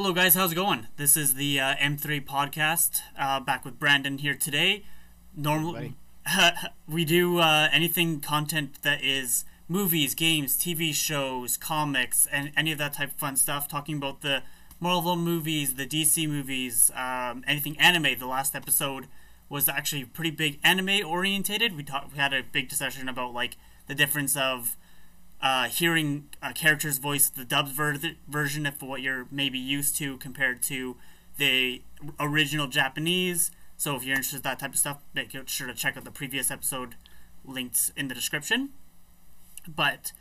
[0.00, 0.36] Hello, guys.
[0.36, 0.86] How's it going?
[0.96, 3.00] This is the uh, M3 podcast.
[3.18, 4.84] Uh, back with Brandon here today.
[5.36, 5.94] Normally,
[6.88, 12.78] we do uh, anything content that is movies, games, TV shows, comics, and any of
[12.78, 13.66] that type of fun stuff.
[13.66, 14.44] Talking about the
[14.78, 18.20] Marvel movies, the DC movies, um, anything anime.
[18.20, 19.08] The last episode
[19.48, 21.76] was actually pretty big anime orientated.
[21.76, 22.12] We talked.
[22.12, 23.56] We had a big discussion about like
[23.88, 24.76] the difference of
[25.40, 27.98] uh, hearing a character's voice, the dubbed ver-
[28.28, 30.96] version of what you're maybe used to compared to
[31.36, 31.82] the
[32.18, 33.50] original Japanese.
[33.76, 36.10] So if you're interested in that type of stuff, make sure to check out the
[36.10, 36.96] previous episode
[37.44, 38.70] linked in the description.
[39.68, 40.12] But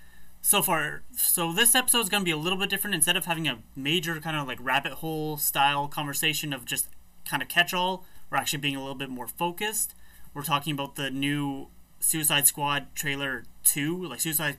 [0.41, 2.95] so far, so this episode is going to be a little bit different.
[2.95, 6.87] Instead of having a major kind of like rabbit hole style conversation of just
[7.27, 9.95] kind of catch all, we're actually being a little bit more focused.
[10.33, 11.69] We're talking about the new
[11.99, 14.57] Suicide Squad trailer 2, like Suicide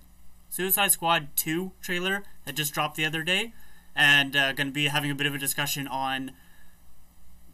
[0.48, 3.52] Suicide Squad 2 trailer that just dropped the other day,
[3.94, 6.32] and uh, going to be having a bit of a discussion on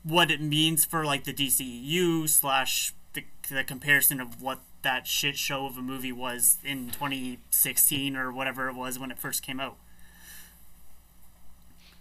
[0.02, 5.36] what it means for like the DCU slash the, the comparison of what that shit
[5.36, 9.58] show of a movie was in 2016 or whatever it was when it first came
[9.58, 9.76] out.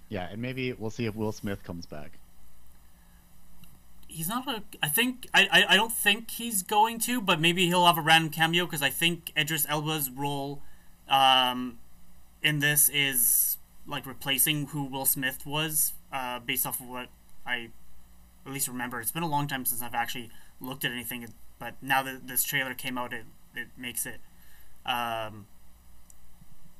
[0.09, 2.19] Yeah, and maybe we'll see if Will Smith comes back.
[4.07, 4.61] He's not a.
[4.83, 8.01] I think I, I, I don't think he's going to, but maybe he'll have a
[8.01, 10.61] random cameo because I think Idris Elba's role
[11.09, 11.79] um,
[12.41, 17.09] in this is like replacing who Will Smith was, uh, based off of what
[17.45, 17.69] I
[18.45, 18.99] at least remember.
[18.99, 21.27] It's been a long time since I've actually looked at anything,
[21.59, 24.19] but now that this trailer came out, it it makes it.
[24.85, 25.47] Um,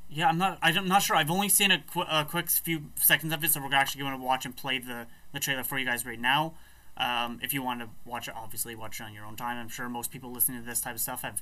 [0.10, 0.60] yeah, I'm not.
[0.62, 1.16] I'm not sure.
[1.16, 4.18] I've only seen a, qu- a quick few seconds of it, so we're actually going
[4.18, 6.54] to watch and play the the trailer for you guys right now.
[6.96, 9.58] Um, if you want to watch it, obviously watch it on your own time.
[9.58, 11.42] I'm sure most people listening to this type of stuff have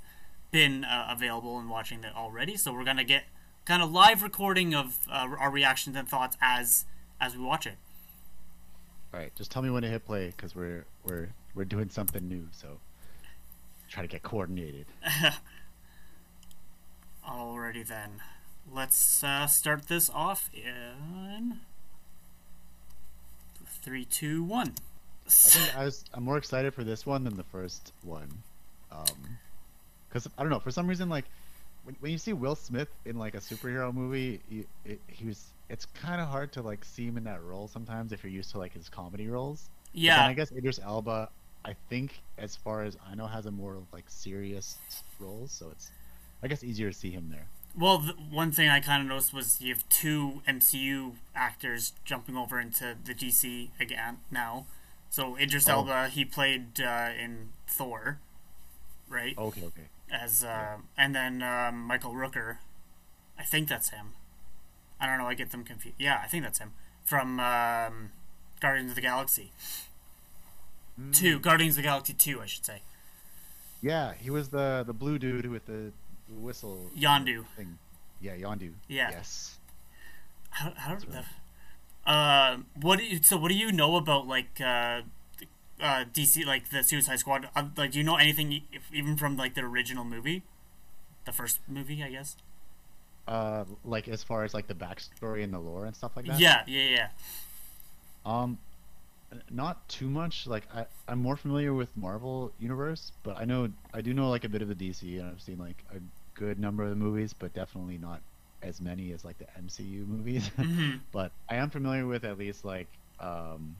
[0.51, 2.57] been uh, available and watching it already.
[2.57, 3.23] So we're gonna get
[3.65, 6.85] kind of live recording of uh, our reactions and thoughts as
[7.19, 7.77] as we watch it.
[9.13, 12.27] All right, just tell me when to hit play because we're we're we're doing something
[12.27, 12.47] new.
[12.51, 12.79] So
[13.89, 14.87] try to get coordinated.
[17.27, 18.21] Alrighty then,
[18.71, 21.59] let's uh, start this off in
[23.81, 24.73] three, two, one.
[25.27, 28.43] I think I was I'm more excited for this one than the first one.
[28.91, 29.37] Um,
[30.11, 31.25] because I don't know for some reason like
[31.83, 35.45] when, when you see Will Smith in like a superhero movie, he, it, he was
[35.69, 38.51] it's kind of hard to like see him in that role sometimes if you're used
[38.51, 39.69] to like his comedy roles.
[39.93, 41.29] Yeah, I guess Idris Elba,
[41.65, 44.77] I think as far as I know, has a more like serious
[45.19, 45.91] roles, so it's
[46.43, 47.47] I guess easier to see him there.
[47.77, 52.35] Well, the, one thing I kind of noticed was you have two MCU actors jumping
[52.35, 54.65] over into the DC again now.
[55.09, 55.73] So Idris oh.
[55.73, 58.19] Elba, he played uh, in Thor,
[59.09, 59.37] right?
[59.37, 60.77] Okay, okay as uh, yeah.
[60.97, 62.57] and then um, Michael Rooker.
[63.37, 64.13] I think that's him.
[64.99, 65.25] I don't know.
[65.25, 65.95] I get them confused.
[65.97, 66.73] Yeah, I think that's him
[67.03, 68.11] from um,
[68.59, 69.51] Guardians of the Galaxy.
[70.99, 71.15] Mm.
[71.15, 72.81] Two Guardians of the Galaxy two, I should say.
[73.81, 75.91] Yeah, he was the the blue dude with the
[76.29, 76.91] whistle.
[76.97, 77.45] Yondu.
[77.57, 77.79] Thing.
[78.21, 78.73] Yeah, Yondu.
[78.87, 79.09] Yeah.
[79.11, 79.57] Yes.
[80.51, 81.25] How how right.
[82.05, 85.01] uh, what do you, so what do you know about like uh,
[85.81, 87.49] uh, DC, like the Suicide Squad?
[87.55, 88.61] Uh, like, do you know anything
[88.93, 90.43] even from like the original movie,
[91.25, 92.37] the first movie, I guess?
[93.27, 96.39] Uh, like as far as like the backstory and the lore and stuff like that.
[96.39, 97.07] Yeah, yeah, yeah.
[98.25, 98.57] Um,
[99.49, 100.47] not too much.
[100.47, 104.43] Like I, I'm more familiar with Marvel universe, but I know I do know like
[104.43, 105.99] a bit of the DC, and I've seen like a
[106.33, 108.21] good number of the movies, but definitely not
[108.61, 110.49] as many as like the MCU movies.
[110.57, 110.97] Mm-hmm.
[111.11, 112.87] but I am familiar with at least like
[113.19, 113.75] um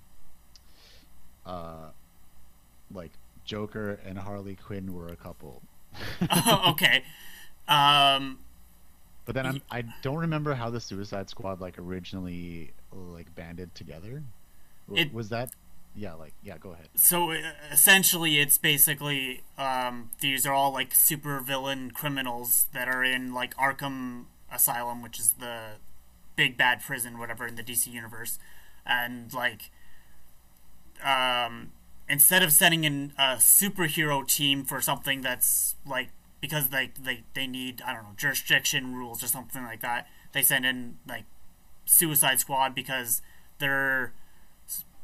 [1.46, 1.90] uh,
[2.94, 3.12] like
[3.46, 5.62] Joker and Harley Quinn were a couple.
[6.30, 7.04] oh, okay.
[7.68, 8.40] Um,
[9.26, 14.24] but then I'm, I don't remember how the Suicide Squad like originally like banded together.
[14.94, 15.52] It, was that?
[15.96, 16.58] Yeah, like yeah.
[16.58, 16.90] Go ahead.
[16.96, 17.38] So uh,
[17.72, 23.56] essentially, it's basically um, these are all like super villain criminals that are in like
[23.56, 25.74] Arkham Asylum, which is the
[26.36, 28.40] big bad prison, whatever in the DC universe,
[28.86, 29.70] and like
[31.04, 31.72] um,
[32.10, 36.10] instead of sending in a superhero team for something that's like
[36.40, 40.42] because they, they they need I don't know jurisdiction rules or something like that, they
[40.42, 41.26] send in like
[41.86, 43.22] Suicide Squad because
[43.60, 44.14] they're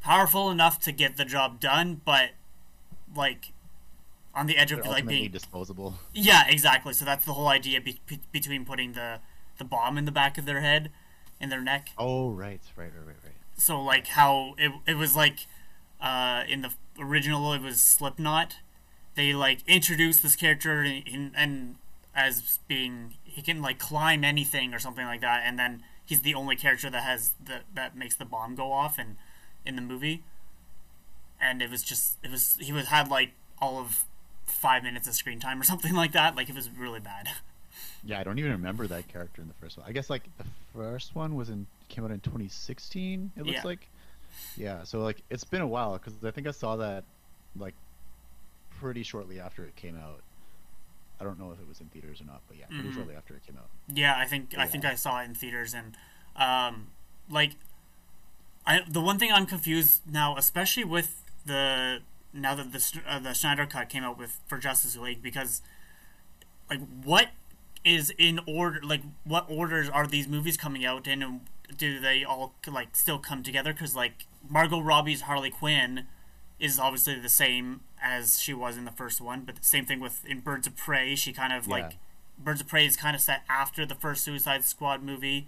[0.02, 2.32] powerful enough to get the job done, but
[3.16, 3.52] like
[4.34, 5.96] on the edge of like being disposable.
[6.14, 6.94] Yeah, exactly.
[6.94, 8.00] So that's the whole idea be-
[8.32, 9.20] between putting the
[9.58, 10.92] the bomb in the back of their head,
[11.40, 11.90] in their neck.
[11.98, 13.34] Oh right, right, right, right, right.
[13.58, 15.48] So like how it it was like
[16.02, 18.58] uh, in the original it was Slipknot.
[19.16, 21.76] They like introduced this character in, in, and
[22.16, 26.34] as being he can like climb anything or something like that, and then he's the
[26.34, 29.16] only character that has the, that makes the bomb go off and
[29.66, 30.24] in the movie.
[31.40, 34.06] And it was just it was he was had like all of
[34.46, 36.36] five minutes of screen time or something like that.
[36.36, 37.30] Like it was really bad.
[38.04, 39.86] Yeah, I don't even remember that character in the first one.
[39.88, 43.32] I guess like the first one was in came out in 2016.
[43.36, 43.62] It looks Yeah.
[43.64, 43.88] like.
[44.56, 47.04] Yeah, so like it's been a while because I think I saw that
[47.56, 47.74] like
[48.80, 50.22] pretty shortly after it came out.
[51.20, 52.94] I don't know if it was in theaters or not, but yeah, pretty Mhm.
[52.94, 53.70] shortly after it came out.
[53.88, 55.96] Yeah, I think I think I saw it in theaters and
[56.36, 56.88] um
[57.30, 57.54] like
[58.66, 62.02] I the one thing I'm confused now, especially with the
[62.34, 65.62] now that the uh, the Snyder cut came out with for Justice League because
[66.70, 67.30] like what
[67.86, 71.42] is in order like what orders are these movies coming out in and
[71.76, 76.08] do they all like still come together cuz like Margot Robbie's Harley Quinn
[76.60, 80.00] is obviously the same as she was in the first one, but the same thing
[80.00, 81.74] with in Birds of Prey, she kind of Yeah.
[81.74, 81.98] like
[82.40, 85.48] Birds of Prey is kind of set after the first Suicide Squad movie,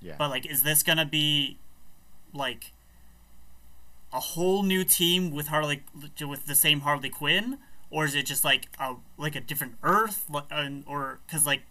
[0.00, 0.14] Yeah.
[0.18, 1.58] but like is this going to be
[2.32, 2.72] like
[4.12, 5.82] a whole new team with Harley
[6.20, 7.58] with the same Harley Quinn
[7.90, 10.46] or is it just like a like a different Earth like,
[10.86, 11.62] or cuz like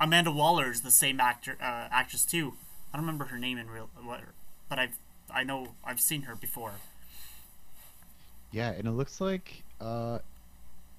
[0.00, 2.54] Amanda Waller is the same actor uh, actress too.
[2.92, 3.88] I don't remember her name in real
[4.68, 4.96] but I've
[5.34, 6.72] I know I've seen her before.
[8.50, 10.18] Yeah, and it looks like uh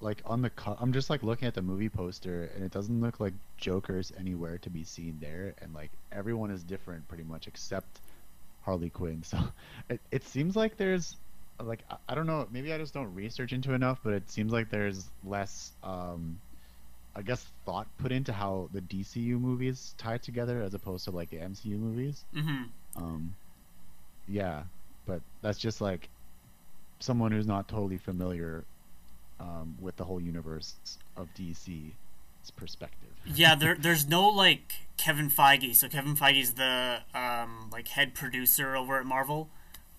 [0.00, 3.00] like on the co- I'm just like looking at the movie poster and it doesn't
[3.00, 7.46] look like Joker's anywhere to be seen there and like everyone is different pretty much
[7.46, 8.00] except
[8.64, 9.22] Harley Quinn.
[9.22, 9.38] So
[9.88, 11.16] it it seems like there's
[11.62, 14.52] like I, I don't know, maybe I just don't research into enough, but it seems
[14.52, 16.38] like there's less um
[17.16, 21.30] I guess thought put into how the DCU movies tie together as opposed to like
[21.30, 22.24] the MCU movies.
[22.34, 22.68] Mhm.
[22.96, 23.34] Um,
[24.26, 24.64] yeah,
[25.06, 26.08] but that's just like
[27.00, 28.64] someone who's not totally familiar
[29.40, 30.74] um, with the whole universe
[31.16, 31.92] of DC's
[32.56, 33.10] perspective.
[33.26, 35.74] yeah, there there's no like Kevin Feige.
[35.76, 39.48] So Kevin Feige's the um like head producer over at Marvel,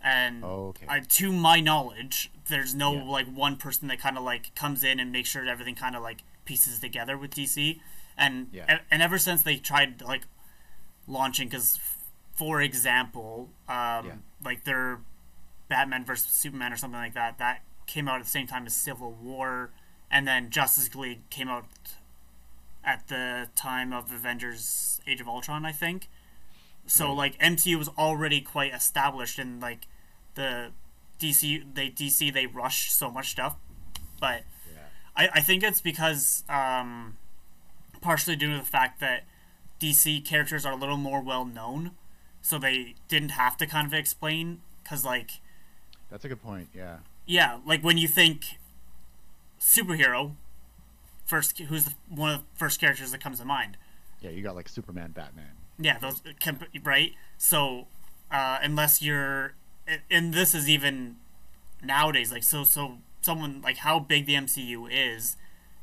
[0.01, 0.85] and Oh, okay.
[0.89, 3.03] I, to my knowledge, there's no Yeah.
[3.03, 6.03] like one person that kind of like comes in and makes sure everything kind of
[6.03, 7.81] like pieces together with DC,
[8.18, 8.80] and Yeah.
[8.89, 10.24] and ever since they tried like
[11.07, 11.80] launching, because
[12.36, 14.15] for example, um, Yeah.
[14.44, 15.00] like their
[15.68, 18.75] Batman versus Superman or something like that, that came out at the same time as
[18.75, 19.71] Civil War,
[20.12, 21.65] and then Justice League came out
[22.83, 26.07] at the time of Avengers: Age of Ultron, I think.
[26.88, 27.18] So Right.
[27.18, 29.88] like MCU was already quite established, and like
[30.36, 30.71] the
[31.19, 33.56] DC, they DC they rush so much stuff,
[34.19, 34.44] but.
[35.15, 37.17] I, I think it's because um,
[38.01, 39.23] partially due to the fact that
[39.79, 41.91] DC characters are a little more well known,
[42.41, 44.62] so they didn't have to kind of explain.
[44.83, 45.41] Because like
[46.09, 46.69] That's a good point.
[46.75, 46.97] Yeah.
[47.25, 48.59] yeah, like when you think
[49.59, 50.35] superhero,
[51.25, 53.77] first who's the, one of the first characters that comes to mind?
[54.21, 55.51] Yeah, you got like Superman, Batman.
[55.77, 57.13] Yeah, those can- right.
[57.38, 57.88] So
[58.31, 59.53] uh, unless you're,
[60.09, 61.17] and this is even
[61.83, 65.36] nowadays, like so, so someone like how big the MCU is,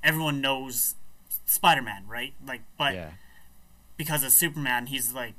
[0.03, 0.95] everyone knows
[1.45, 2.35] Spider-Man, right?
[2.47, 3.11] Like, but yeah.
[3.97, 5.35] because of Superman, he's like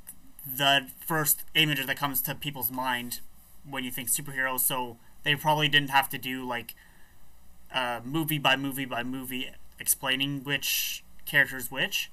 [0.46, 3.20] the first image that comes to people's mind
[3.68, 4.60] when you think superhero.
[4.60, 6.74] So they probably didn't have to do like
[7.74, 12.10] uh, movie by movie by movie explaining which character's which,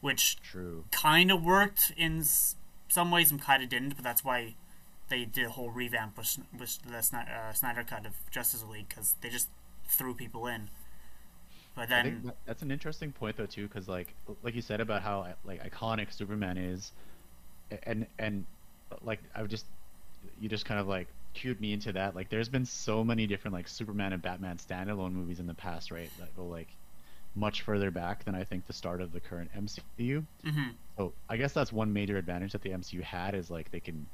[0.00, 0.84] which True.
[0.90, 2.56] kind of worked in s-
[2.88, 3.94] some ways and kind of didn't.
[3.94, 4.56] But that's why
[5.08, 8.88] they did a whole revamp with, with the Snyder, uh, Snyder cut of Justice League
[8.88, 9.48] because they just
[9.88, 10.68] threw people in.
[11.74, 15.02] But then, that- that's an interesting point though too, because like like you said about
[15.02, 16.92] how like iconic Superman is,
[17.84, 18.44] and and
[19.02, 19.66] like I would just
[20.40, 22.16] you just kind of like cued me into that.
[22.16, 25.90] Like there's been so many different like Superman and Batman standalone movies in the past,
[25.90, 26.10] right?
[26.18, 26.68] That go like
[27.36, 30.24] much further back than I think the start of the current MCU.
[30.44, 30.72] mhm.
[30.96, 34.06] So I guess that's one major advantage that the MCU had is like they can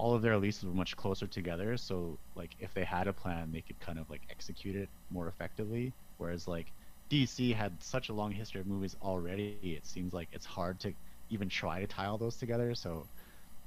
[0.00, 1.76] all of their releases were much closer together.
[1.76, 5.28] So like if they had a plan, they could kind of like execute it more
[5.28, 5.92] effectively.
[6.16, 6.72] Whereas like
[7.10, 10.94] DC had such a long history of movies already, it seems like it's hard to
[11.28, 12.74] even try to tie all those together.
[12.74, 13.06] So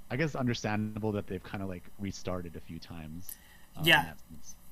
[0.09, 3.31] I guess understandable that they've kind of like restarted a few times.
[3.77, 4.13] in Yeah.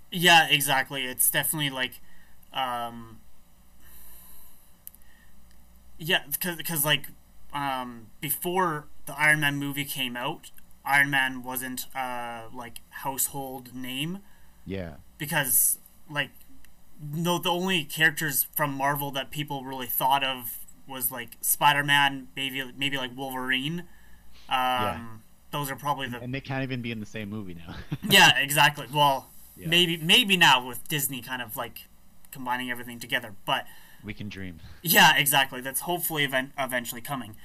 [0.09, 1.05] Yeah, exactly.
[1.05, 2.01] It's definitely like,
[2.53, 3.19] um,
[5.99, 7.05] yeah, because like
[7.53, 10.49] um, before the Iron Man movie came out,
[10.85, 14.19] Iron Man wasn't uh, like household name
[14.65, 14.95] Yeah.
[15.17, 15.77] because
[16.09, 16.29] like
[17.13, 22.27] no, the only characters from Marvel that people really thought of was like Spider Man,
[22.35, 23.83] maybe maybe like Wolverine.
[24.49, 27.75] Um, Those are probably the And they can't even be in the same movie now.
[28.09, 28.87] yeah, exactly.
[28.93, 29.67] Well, Yeah.
[29.67, 31.87] maybe maybe now with Disney kind of like
[32.31, 33.65] combining everything together, but
[34.03, 34.59] we can dream.
[34.81, 35.61] yeah, exactly.
[35.61, 37.35] That's hopefully event- eventually coming.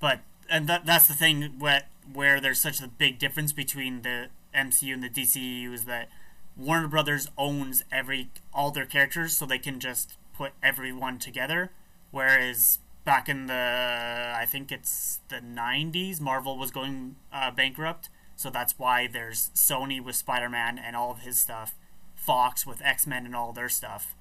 [0.00, 4.28] But and that that's the thing where where there's such a big difference between the
[4.54, 6.08] MCU and the DCU is that
[6.56, 11.70] Warner Brothers owns every all their characters, so they can just put everyone together.
[12.10, 18.50] Whereas back in the I think it's the 90s, Marvel was going uh, bankrupt, so
[18.50, 21.74] that's why there's Sony with Spider-Man and all of his stuff,
[22.14, 24.14] Fox with X-Men and all their stuff,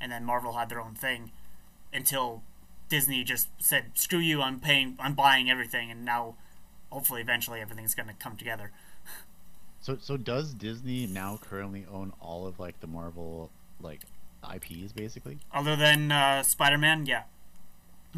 [0.00, 1.32] and then Marvel had their own thing
[1.92, 2.42] until
[2.88, 4.42] Disney just said, "Screw you!
[4.42, 6.36] I'm paying, I'm buying everything," and now,
[6.94, 8.70] hopefully, eventually, everything's going to come together.
[9.80, 14.00] So, so does Disney now currently own all of like the Marvel like
[14.42, 15.38] IPs basically?
[15.52, 17.24] Other than uh, Spider-Man, yeah.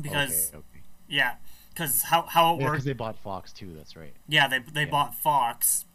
[0.01, 0.81] Because okay, okay.
[1.09, 1.35] yeah,
[1.71, 2.73] because how how it Yeah, works.
[2.75, 3.73] because they bought Fox too.
[3.75, 4.13] That's right.
[4.29, 4.91] Yeah, they they Yeah.
[4.91, 5.87] bought Fox,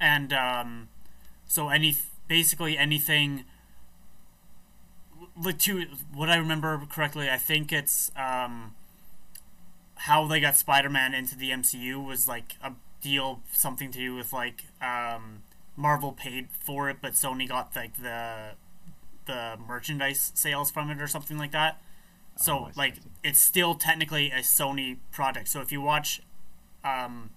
[0.00, 0.88] and um,
[1.46, 1.94] so any
[2.26, 3.44] basically anything.
[5.36, 8.74] Like to what I remember correctly, I think it's um,
[10.06, 14.32] how they got Spider-Man into the MCU was like a deal, something to do with
[14.32, 15.42] like um,
[15.76, 18.52] Marvel paid for it, but Sony got like the
[19.26, 21.80] the merchandise sales from it or something like that.
[22.36, 25.48] So Oh, like it's still technically a Sony project.
[25.48, 26.20] So if you watch
[26.84, 27.30] um,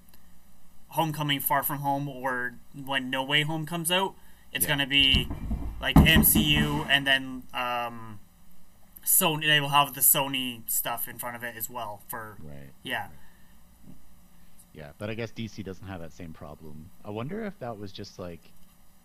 [0.89, 4.15] Homecoming Far From Home or when No Way Home comes out,
[4.51, 4.69] it's Yeah.
[4.69, 5.27] gonna be
[5.81, 8.14] like MCU and then um,
[9.05, 9.45] Sony.
[9.45, 12.01] They will have the Sony stuff in front of it as well.
[12.07, 12.71] For Right.
[12.83, 13.07] yeah,
[14.73, 16.89] Yeah, but I guess DC doesn't have that same problem.
[17.03, 18.41] I wonder if that was just like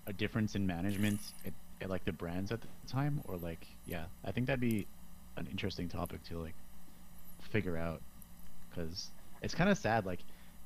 [0.06, 4.04] a difference in management at, at like the brands at the time, or like yeah,
[4.24, 4.86] I think that'd be
[5.36, 6.54] an interesting topic to like
[7.50, 8.00] figure out
[8.68, 9.10] because
[9.42, 10.06] it's kind of sad.
[10.06, 10.20] Like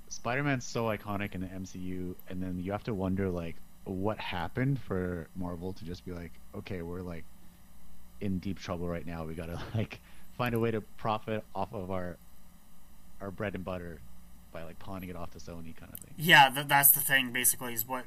[0.08, 4.78] Spider-Man's so iconic in the MCU, and then you have to wonder like what happened
[4.80, 7.24] for Marvel to just be like, okay, we're like
[8.24, 9.24] in deep trouble right now.
[9.24, 10.00] We gotta like
[10.36, 12.16] find a way to profit off of our
[13.20, 14.00] our bread and butter
[14.52, 16.14] by like pawning it off to Sony kind of thing.
[16.16, 16.50] yeah.
[16.52, 17.32] Th- that's the thing.
[17.32, 18.04] Basically, is what.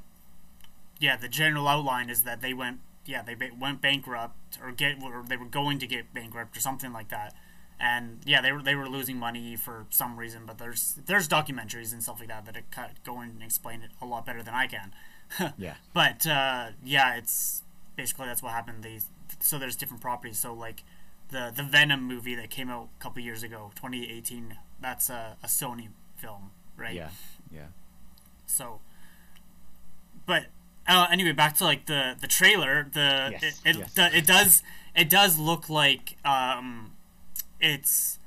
[0.99, 2.79] Yeah, the general outline is that they went.
[3.05, 6.59] Yeah, they ba- went bankrupt or get or they were going to get bankrupt or
[6.59, 7.33] something like that.
[7.79, 10.43] And yeah, they were they were losing money for some reason.
[10.45, 13.81] But there's there's documentaries and stuff like that that it cut, go in and explain
[13.83, 14.93] it a lot better than I can.
[15.57, 15.75] Yeah.
[15.93, 17.61] But uh, yeah, it's
[17.95, 18.83] basically that's what happened.
[18.83, 18.99] They
[19.39, 20.37] so there's different properties.
[20.39, 20.83] So like
[21.29, 24.57] the the Venom movie that came out a couple years ago, 2018.
[24.79, 26.93] That's a, a Sony film, right?
[26.93, 27.09] Yeah.
[27.51, 27.67] Yeah.
[28.45, 28.79] So,
[30.25, 30.45] but
[30.87, 32.87] uh, anyway, back to like the the trailer.
[32.91, 33.93] The Yes, it it, yes.
[33.93, 34.63] do- it does
[34.95, 36.93] it does look like um,
[37.59, 38.19] it's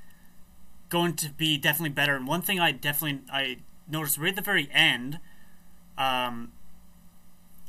[0.88, 2.17] going to be definitely better.
[2.17, 5.19] And one thing I definitely I noticed right at the very end,
[5.97, 6.52] um,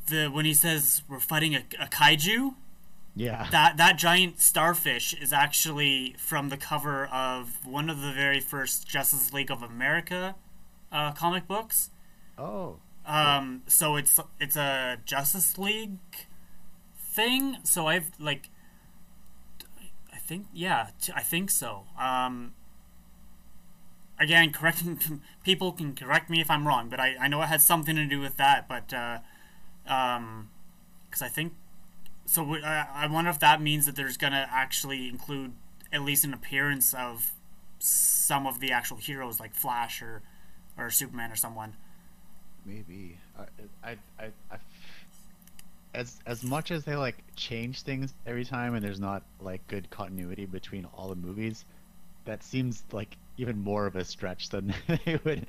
[0.07, 2.55] the when he says we're fighting a, a kaiju,
[3.15, 3.47] Yeah.
[3.51, 8.87] that that giant starfish is actually from the cover of one of the very first
[8.87, 10.35] Justice League of America
[10.91, 11.89] uh, comic books.
[12.37, 12.77] oh.
[13.03, 15.97] Um, so it's it's a Justice League
[16.95, 17.57] thing.
[17.63, 18.49] So I've like,
[20.13, 21.85] I think yeah, t- I think so.
[21.99, 22.53] Um,
[24.19, 27.63] again, correcting people can correct me if I'm wrong, but I, I know it has
[27.63, 28.69] something to do with that.
[28.69, 29.17] But uh,
[29.87, 30.49] um,
[31.09, 31.53] because I think
[32.31, 35.51] so, I wonder if that means that there's gonna actually include
[35.91, 37.33] at least an appearance of
[37.77, 40.21] some of the actual heroes, like Flash or
[40.77, 41.73] or Superman or someone.
[42.65, 43.17] Maybe.
[43.37, 43.43] I,
[43.83, 44.57] I, I, I,
[45.93, 49.89] as as much as they like change things every time, and there's not like good
[49.89, 51.65] continuity between all the movies,
[52.23, 54.73] that seems like even more of a stretch than
[55.05, 55.47] they would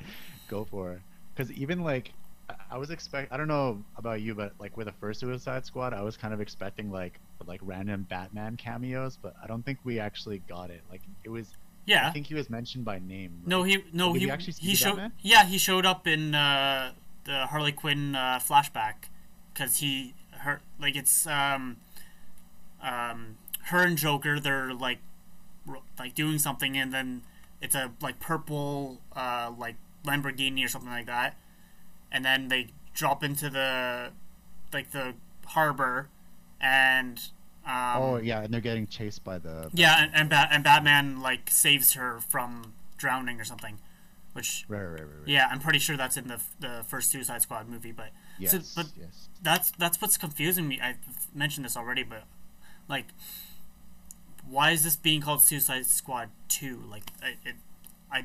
[0.48, 1.00] go for.
[1.32, 2.12] Because even like,
[2.70, 3.32] I- was expect.
[3.32, 6.34] I don't know about you, but like with the first Suicide Squad, I was kind
[6.34, 10.82] of expecting like like random Batman cameos, but I don't think we actually got it.
[10.90, 11.54] Like it was.
[11.84, 12.06] Yeah.
[12.06, 13.42] I think he was mentioned by name.
[13.44, 15.12] No, he no Did he actually he showed Batman?
[15.20, 16.92] yeah he showed up in uh,
[17.24, 19.08] the Harley Quinn uh, flashback
[19.52, 21.76] because he her like it's um
[22.82, 24.98] um her and Joker they're like
[25.98, 27.22] like doing something and then
[27.60, 31.36] it's a like purple uh like Lamborghini or something like that
[32.12, 34.10] and then they drop into the
[34.72, 35.14] like the
[35.46, 36.08] harbor
[36.60, 37.18] and
[37.66, 39.70] um, Oh yeah, and they're getting chased by the.
[39.74, 43.78] yeah and and, ba- and Batman like saves her from drowning or something
[44.34, 45.26] which Right, right, right, right.
[45.28, 48.82] yeah, I'm pretty sure that's in the the first Suicide Squad movie, but Yes, so,
[48.82, 49.28] but yes.
[49.42, 50.80] that's that's what's confusing me.
[50.80, 50.96] I've
[51.34, 52.24] mentioned this already, but
[52.88, 53.08] like,
[54.48, 56.82] why is this being called Suicide Squad Two?
[56.90, 57.56] Like, I, it,
[58.10, 58.24] I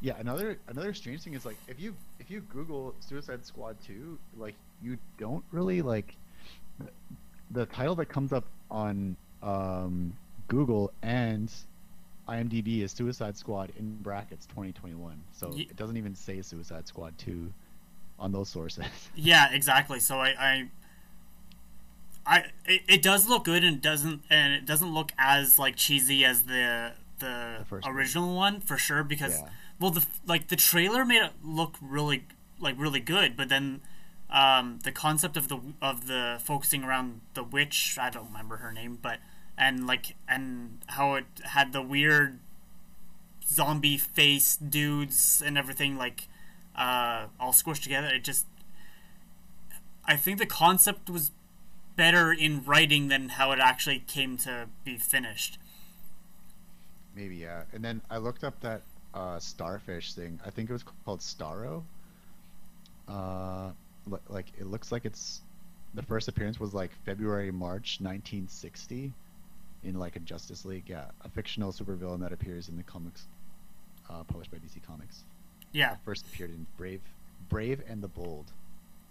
[0.00, 4.18] Yeah, another another strange thing is like if you if you Google Suicide Squad 2,
[4.36, 6.14] like you don't really like
[7.50, 10.12] the title that comes up on um,
[10.48, 11.50] Google and
[12.28, 15.22] IMDb is Suicide Squad in brackets 2021.
[15.32, 17.50] So Ye- it doesn't even say Suicide Squad 2
[18.18, 18.84] on those sources.
[19.14, 20.00] Yeah, exactly.
[20.00, 20.68] So I, I,
[22.26, 26.24] I it, it does look good and doesn't and it doesn't look as like cheesy
[26.24, 27.96] as the the, The first one.
[27.96, 29.48] original one for sure because Yeah.
[29.80, 32.24] Well the like the trailer made it look really
[32.58, 33.82] like really good, but then
[34.30, 38.72] um, the concept of the of the focusing around the witch I don't remember her
[38.72, 39.18] name, but
[39.56, 42.40] and like and how it had the weird
[43.46, 46.28] zombie face dudes and everything like
[46.74, 48.08] uh, all squished together.
[48.08, 48.46] It just
[50.04, 51.30] I think the concept was
[51.96, 55.58] better in writing than how it actually came to be finished.
[57.14, 57.62] Maybe yeah.
[57.72, 58.82] And then I looked up that
[59.16, 60.38] uh, starfish thing.
[60.46, 61.82] I think it was called Starro.
[63.08, 63.70] Uh,
[64.06, 65.40] li- like it looks like it's
[65.94, 69.12] the first appearance was like February March 1960
[69.84, 70.84] in like a Justice League.
[70.88, 73.24] Yeah, a fictional supervillain that appears in the comics
[74.10, 75.22] uh, published by DC Comics.
[75.72, 77.00] Yeah, First appeared in Brave,
[77.48, 78.46] Brave and the Bold.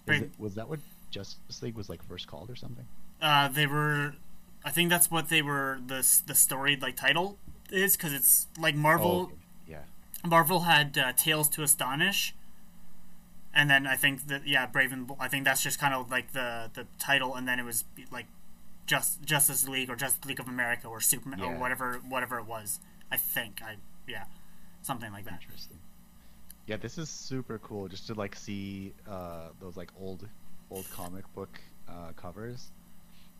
[0.05, 0.79] Brave- it, was that what
[1.12, 2.85] Justice League was like first called or something?
[3.21, 4.13] uh, they were.
[4.63, 5.79] I think that's what they were.
[5.85, 7.38] the The story like title
[7.71, 9.07] is because it's like Marvel.
[9.12, 9.33] Oh, okay.
[9.67, 9.81] Yeah.
[10.24, 12.36] Marvel had uh, Tales to Astonish,
[13.53, 16.10] and then I think that yeah, Brave and Bold- I think that's just kind of
[16.10, 18.27] like the the title, and then it was like
[18.86, 22.79] just Justice League or Justice League of America or Superman or whatever whatever it was.
[23.12, 23.75] I think I
[24.07, 24.25] yeah,
[24.81, 25.41] something like that.
[25.41, 25.79] Interesting.
[26.67, 30.27] Yeah, this is super cool just to like see uh, those like old
[30.72, 32.72] old comic book uh, covers.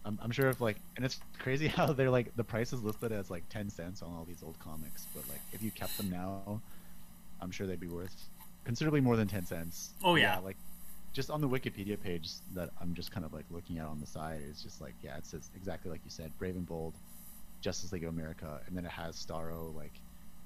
[0.06, 3.12] I'm, I'm sure if like and it's crazy how they're like the price is listed
[3.12, 6.10] as like 10 cents on all these old comics, but like if you kept them
[6.10, 6.62] now,
[7.42, 8.16] I'm sure they'd be worth
[8.64, 9.94] considerably more than 10 cents.
[10.04, 10.40] Oh, yeah.
[10.40, 10.58] like
[11.14, 14.06] just on the Wikipedia page that I'm just kind of like looking at on the
[14.06, 16.94] side, it's just like yeah, it says exactly like you said, Brave and Bold,
[17.62, 19.94] Justice League of America, and then it has Starro like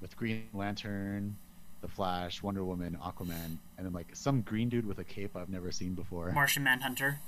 [0.00, 1.36] with Green Lantern,
[1.80, 5.48] The Flash, Wonder Woman, Aquaman, and then like some green dude with a cape I've
[5.48, 6.30] never seen before.
[6.32, 7.18] Martian Manhunter.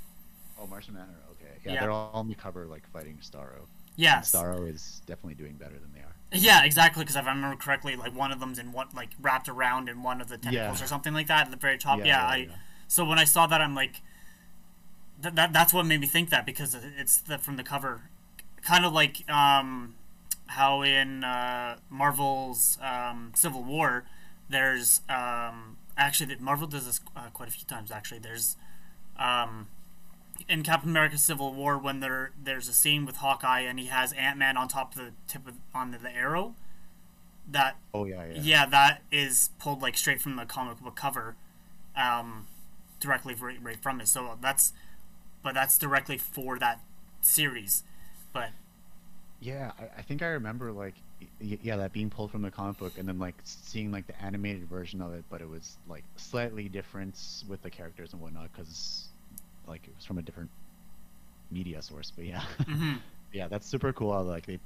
[0.60, 1.18] oh, Martian Manhunter.
[1.32, 1.80] Okay, yeah, Yeah.
[1.80, 3.66] they're all on the cover like fighting Starro.
[3.96, 6.14] Yeah, And Starro is definitely doing better than they are.
[6.32, 7.02] Yeah, exactly.
[7.04, 10.02] Because if I remember correctly, like one of them's in what, like wrapped around in
[10.02, 10.84] one of the tentacles Yeah.
[10.84, 11.98] or something like that at the very top.
[11.98, 12.48] Yeah, Yeah, yeah, I.
[12.88, 14.00] So when I saw that, I'm like,
[15.20, 18.02] that, that that's what made me think that because it's the from the cover,
[18.62, 19.94] kind of like um,
[20.46, 24.04] how in uh, Marvel's um, Civil War,
[24.48, 27.90] there's um, actually that Marvel does this uh, quite a few times.
[27.90, 28.56] Actually, there's
[29.18, 29.68] um,
[30.48, 34.12] in Captain America: Civil War when there there's a scene with Hawkeye and he has
[34.14, 36.54] Ant Man on top of the tip of on the, the arrow.
[37.50, 38.40] That Oh yeah, yeah.
[38.40, 38.66] yeah.
[38.66, 41.36] that is pulled like straight from the comic book cover,
[41.96, 42.46] um,
[43.00, 44.08] directly right, right from it.
[44.08, 44.72] So that's,
[45.42, 46.80] but that's directly for that
[47.20, 47.82] series.
[48.32, 48.50] But
[49.40, 50.94] Yeah, I, I think I remember like
[51.40, 54.20] y- yeah that being pulled from the comic book and then like seeing like the
[54.22, 58.52] animated version of it, but it was like slightly different with the characters and whatnot
[58.52, 59.08] because
[59.66, 60.50] like it was from a different
[61.50, 62.12] media source.
[62.14, 62.98] But yeah, mhm.
[63.32, 64.12] yeah, that's super cool.
[64.12, 64.58] How, like they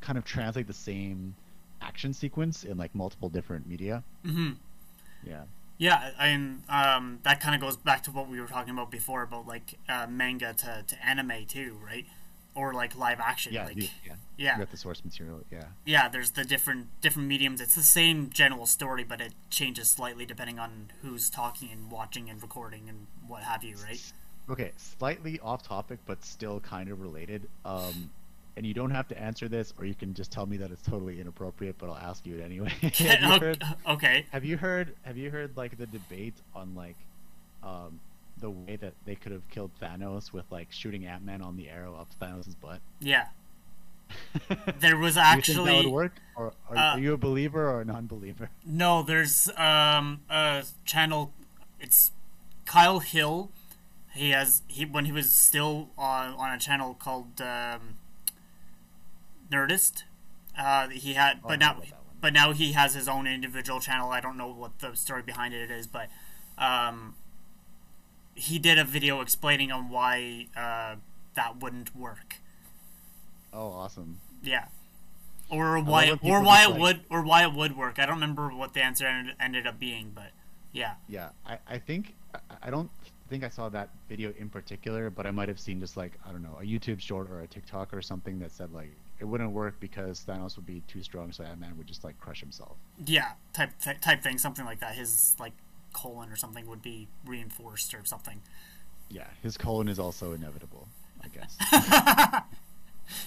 [0.00, 1.34] kind of translate the same
[1.80, 4.02] action sequence in like multiple different media.
[4.24, 4.56] Mhm.
[5.24, 5.44] Yeah,
[5.78, 9.22] yeah, and um, that kind of goes back to what we were talking about before
[9.22, 12.06] about like uh, manga to, to anime too, right?
[12.54, 13.54] Or like live action.
[13.54, 14.12] yeah, like, you, yeah.
[14.36, 14.52] yeah.
[14.52, 15.40] You got the source material.
[15.50, 17.60] Yeah, yeah, there's the different different mediums.
[17.62, 22.28] It's the same general story, but it changes slightly depending on who's talking and watching
[22.28, 24.00] and recording and what have you, right?
[24.50, 27.48] Okay, slightly off topic, but still kind of related.
[27.64, 28.10] Um,
[28.56, 30.82] and you don't have to answer this, or you can just tell me that it's
[30.82, 31.76] totally inappropriate.
[31.78, 32.68] But I'll ask you it anyway.
[32.82, 34.26] have, you heard, okay.
[34.30, 34.94] have you heard?
[35.02, 36.96] Have you heard like the debate on like
[37.62, 38.00] um,
[38.42, 41.70] the way that they could have killed Thanos with like shooting Ant Man on the
[41.70, 42.80] arrow up Thanos' butt?
[43.00, 43.28] Yeah.
[44.80, 47.80] There was think that actually would work, or are, uh, are you a believer or
[47.80, 48.50] a non-believer?
[48.66, 49.02] no.
[49.02, 51.32] There's um a channel.
[51.80, 52.12] It's
[52.66, 53.50] Kyle Hill.
[54.14, 57.96] He has he when he was still on on a channel called um,
[59.50, 60.02] Nerdist.
[60.58, 62.16] Uh, he had, Oh, but now, about that one.
[62.20, 64.10] but now he has his own individual channel.
[64.10, 66.08] I don't know what the story behind it is, but
[66.58, 67.14] um,
[68.34, 70.96] he did a video explaining on why uh,
[71.34, 72.36] that wouldn't work.
[73.52, 74.20] Oh, awesome!
[74.42, 74.66] Yeah.
[75.50, 77.98] Or why, when or why it like- would, or why it would work.
[77.98, 80.30] I don't remember what the answer ended, ended up being, but
[80.72, 82.14] yeah, Yeah, I, I think
[82.62, 82.90] I, don't
[83.28, 86.32] think I saw that video in particular, but I might have seen just like I
[86.32, 88.90] don't know a YouTube short or a TikTok or something that said like
[89.20, 92.18] it wouldn't work because Thanos would be too strong, so Ant Man would just like
[92.18, 92.78] crush himself.
[93.04, 94.94] yeah, type type thing, something like that.
[94.94, 95.52] His like
[95.92, 98.40] colon or something would be reinforced or something.
[99.10, 100.88] Yeah, his colon is also inevitable,
[101.22, 101.56] I guess.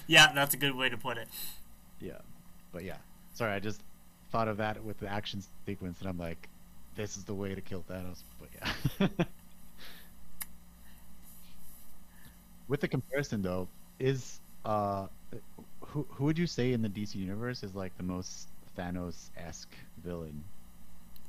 [0.08, 1.28] Yeah, that's a good way to put it.
[2.00, 2.20] yeah,
[2.72, 2.98] but yeah.
[3.34, 3.82] Sorry, I just
[4.32, 6.48] thought of that with the action sequence, and I'm like,
[6.96, 8.24] this is the way to kill Thanos.
[8.40, 8.50] But
[9.00, 9.08] yeah.
[12.68, 13.68] with the comparison though,
[14.00, 15.08] is uh,
[15.82, 18.48] who who would you say in the DC universe is like the most
[18.78, 19.74] Thanos esque
[20.04, 20.44] villain?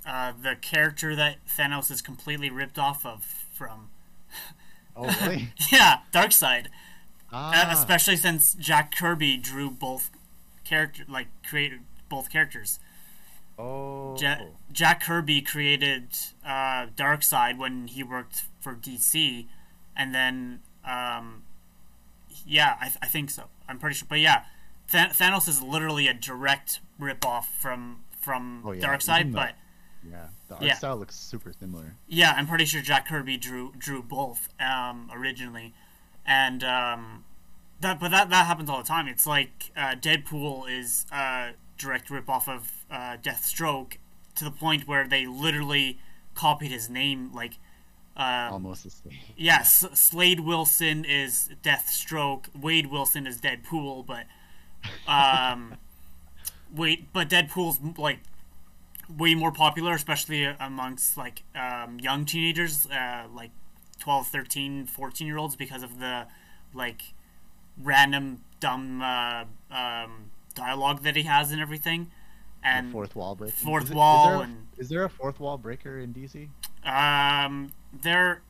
[0.06, 3.88] Uh, the character that Thanos is completely ripped off of from.
[4.96, 5.48] Oh really?
[5.72, 6.66] yeah, Darkseid.
[7.32, 10.10] Ah, Uh, especially since Jack Kirby drew both
[10.64, 12.78] character like created both characters.
[13.58, 14.16] oh.
[14.18, 16.08] Ja- Jack Kirby created
[16.44, 19.46] uh, Darkseid when he worked for DC,
[19.96, 21.42] and then um,
[22.46, 23.44] yeah, I, th- I think so.
[23.68, 24.44] I'm pretty sure, but yeah,
[24.90, 29.54] Th- Thanos is literally a direct ripoff from from Oh, yeah, Darkseid, but
[30.10, 30.74] yeah, the art Yeah.
[30.74, 31.94] style looks super similar.
[32.08, 35.74] yeah, I'm pretty sure Jack Kirby drew drew both um, originally,
[36.26, 37.24] and um,
[37.80, 39.08] that but that that happens all the time.
[39.08, 43.94] It's like uh, Deadpool is a direct rip off of uh, Deathstroke
[44.36, 45.98] to the point where they literally
[46.34, 47.32] copied his name.
[47.34, 47.54] Like,
[48.16, 49.12] um, Almost the same.
[49.36, 52.46] yeah, S- Slade Wilson is Deathstroke.
[52.58, 54.24] Wade Wilson is Deadpool, but
[55.10, 55.74] um,
[56.74, 58.20] wait, but Deadpool's like
[59.08, 63.50] way more popular, especially amongst like um, young teenagers, uh, like
[63.98, 66.26] 12, 13, 14 year olds, because of the
[66.74, 67.02] like
[67.82, 72.10] random dumb uh, um, dialogue that he has and everything.
[72.64, 73.54] And the fourth wall breaker.
[73.56, 76.12] fourth Is it- wall Is there, a- and- is there a fourth wall breaker in
[76.12, 76.48] DC?
[76.84, 78.42] Um, there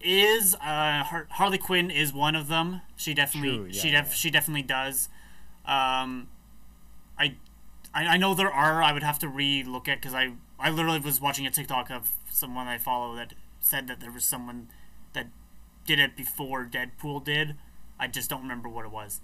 [0.00, 2.82] is uh, Har- Harley Quinn is one of them.
[2.96, 4.12] She definitely True, yeah, she def- yeah.
[4.14, 5.08] she definitely does.
[5.64, 6.28] Um,
[7.18, 7.36] I,
[7.94, 8.82] I I know there are.
[8.82, 12.12] I would have to re-look at because I I literally was watching a TikTok of
[12.30, 14.68] someone I follow that said that there was someone
[15.12, 15.28] that
[15.86, 17.56] did it before Deadpool did.
[17.98, 19.20] I just don't remember what it was.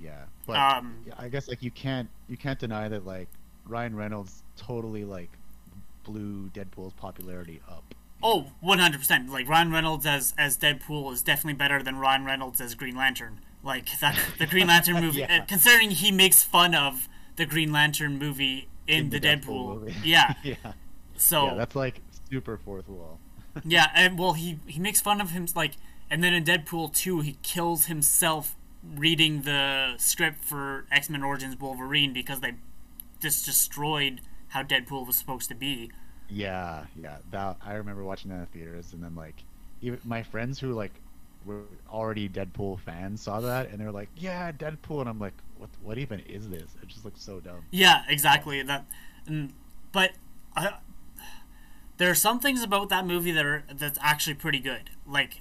[0.00, 3.28] Yeah, but Um, yeah, I guess like you can't you can't deny that like
[3.66, 5.30] Ryan Reynolds totally like
[6.02, 7.94] blew Deadpool's popularity up.
[8.22, 9.28] Oh, 100%.
[9.30, 13.40] Like Ryan Reynolds as as Deadpool is definitely better than Ryan Reynolds as Green Lantern.
[13.62, 15.42] Like that the Green Lantern movie Yeah.
[15.42, 19.80] uh, considering he makes fun of the Green Lantern movie in, the, Deadpool.
[19.80, 19.94] movie.
[20.04, 20.34] Yeah.
[20.42, 20.54] yeah,
[21.16, 23.18] So yeah, that's like super fourth wall.
[23.64, 25.72] yeah, and well he he makes fun of him like
[26.10, 28.56] and then in Deadpool 2 he kills himself
[28.96, 32.54] reading the script for X-Men Origins Wolverine because they
[33.20, 35.90] just destroyed how Deadpool was supposed to be.
[36.28, 37.18] Yeah, yeah.
[37.30, 39.42] That I remember watching that in theaters, and then like,
[39.80, 40.92] even my friends who like
[41.44, 45.70] were already Deadpool fans saw that, and they're like, "Yeah, Deadpool," and I'm like, "What?
[45.82, 47.64] What even is this?" It just looks so dumb.
[47.70, 48.62] Yeah, exactly.
[48.62, 48.86] That,
[49.26, 49.52] and,
[49.92, 50.12] but
[50.56, 50.74] I,
[51.96, 54.90] there are some things about that movie that are that's actually pretty good.
[55.06, 55.40] Like,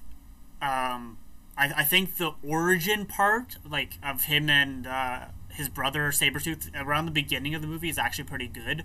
[0.62, 1.18] um,
[1.58, 7.06] I, I think the origin part, like of him and uh, his brother Sabretooth around
[7.06, 8.84] the beginning of the movie is actually pretty good.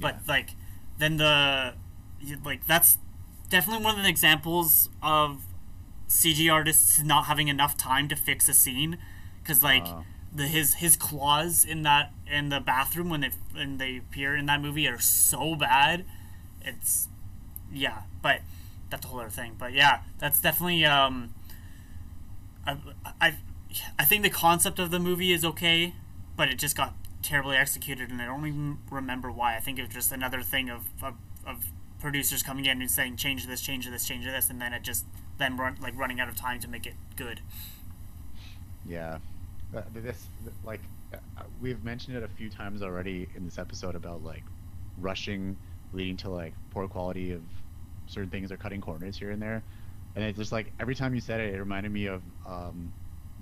[0.00, 0.32] But Yeah.
[0.32, 0.50] like,
[0.98, 1.74] then the
[2.44, 2.98] like that's
[3.48, 5.42] definitely one of the examples of
[6.08, 8.98] CG artists not having enough time to fix a scene
[9.42, 10.02] because like Uh.
[10.32, 14.46] The his his claws in that in the bathroom when they when they appear in
[14.46, 16.04] that movie are so bad.
[16.62, 17.08] It's
[17.72, 18.40] yeah, but
[18.90, 19.56] that's a whole other thing.
[19.58, 21.34] But yeah, that's definitely um.
[22.66, 22.76] I
[23.20, 23.36] I
[23.98, 25.94] I think the concept of the movie is okay,
[26.36, 29.56] but it just got terribly executed, and I don't even remember why.
[29.56, 31.14] I think it was just another thing of of,
[31.46, 31.64] of
[32.00, 35.04] producers coming in and saying change this, change this, change this, and then it just
[35.38, 37.40] then run like running out of time to make it good.
[38.86, 39.18] Yeah,
[39.74, 40.26] Uh, this
[40.64, 40.80] like
[41.14, 44.42] uh, we've mentioned it a few times already in this episode about like
[44.98, 45.56] rushing,
[45.92, 47.42] leading to like poor quality of
[48.06, 49.62] certain things or cutting corners here and there,
[50.16, 52.92] and it's just like every time you said it, it reminded me of um,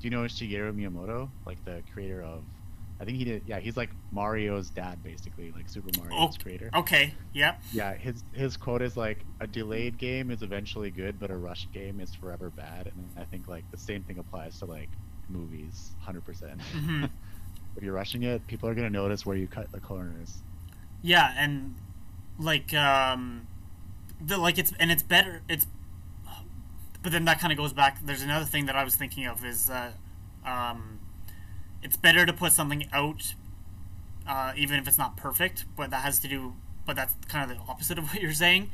[0.01, 2.43] do you know Shigeru Miyamoto, like the creator of,
[3.01, 6.71] I think he did, yeah, he's like Mario's dad basically, like Super Mario's Oh, creator.
[6.75, 11.31] Okay, yeah, Yeah, his his quote is like a delayed game is eventually good, but
[11.31, 12.93] a rushed game is forever bad.
[12.95, 14.91] And I think like the same thing applies to like
[15.29, 16.61] movies, hundred percent.
[16.75, 17.11] Mhm.
[17.77, 20.39] If you're rushing it, people are gonna notice where you cut the corners.
[21.01, 21.77] yeah, and
[22.37, 23.47] like um,
[24.21, 25.43] the like it's and it's better.
[25.49, 25.67] It's
[27.03, 27.99] but then that kind of goes back.
[28.05, 29.93] There's another thing that I was thinking of is uh,
[30.45, 30.99] um,
[31.81, 33.35] it's better to put something out,
[34.27, 35.65] uh, even if it's not perfect.
[35.77, 36.55] But that has to do.
[36.85, 38.71] But that's kind of the opposite of what you're saying.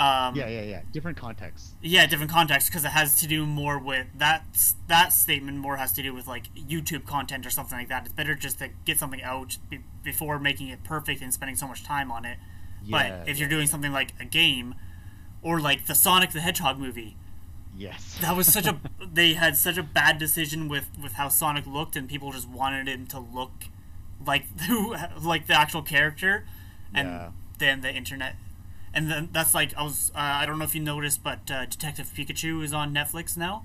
[0.00, 0.80] Um, Yeah, yeah, yeah.
[0.92, 1.74] Different contexts.
[1.82, 4.44] yeah, different context because it has to do more with that.
[4.88, 8.06] That statement more has to do with like YouTube content or something like that.
[8.06, 11.68] It's better just to get something out be, before making it perfect and spending so
[11.68, 12.38] much time on it.
[12.82, 14.74] Yeah, but if you're yeah, doing something like a game,
[15.42, 17.16] or like the Sonic the Hedgehog movie,
[17.76, 18.18] Yes.
[18.22, 18.80] that was such a
[19.12, 22.88] they had such a bad decision with with how Sonic looked, and people just wanted
[22.88, 23.52] him to look
[24.24, 26.46] like who like the actual character,
[26.94, 27.28] and Yeah.
[27.58, 28.36] then the internet,
[28.94, 31.66] and then that's like I was uh, I don't know if you noticed, but uh,
[31.66, 33.64] Detective Pikachu is on Netflix now.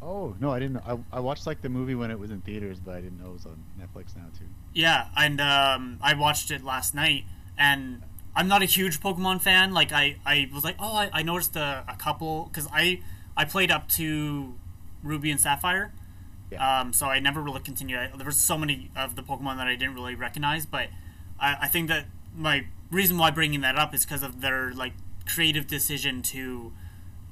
[0.00, 0.78] Oh no, I didn't.
[0.78, 3.30] I, I watched like the movie when it was in theaters, but I didn't know
[3.30, 4.46] it was on Netflix now too.
[4.74, 7.24] Yeah, and um, I watched it last night,
[7.56, 8.02] and
[8.34, 9.72] I'm not a huge Pokemon fan.
[9.72, 13.00] Like I, I was like, oh, I, I noticed a, a couple because I
[13.36, 14.54] I played up to
[15.04, 15.92] Ruby and Sapphire,
[16.50, 16.80] Yeah.
[16.80, 17.98] um, so I never really continued.
[17.98, 20.88] I, there was so many of the Pokemon that I didn't really recognize, but
[21.38, 24.92] I, I think that my reason why bringing that up is because of their like
[25.26, 26.72] creative decision to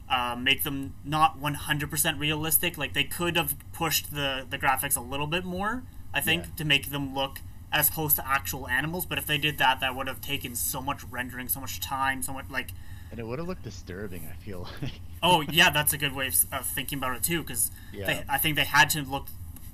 [0.09, 2.77] uh, make them not 100% realistic.
[2.77, 6.51] Like they could have pushed the the graphics a little bit more, I think, Yeah.
[6.57, 7.39] to make them look
[7.73, 9.07] as close to actual animals.
[9.07, 12.23] But if they did that, that would have taken so much rendering, so much time,
[12.23, 12.71] so much like.
[13.13, 14.29] And it would have looked disturbing.
[14.33, 14.93] I feel like.
[15.23, 18.23] Oh yeah, that's a good way of, of thinking about it too, because Yeah.
[18.27, 19.27] I think they had to look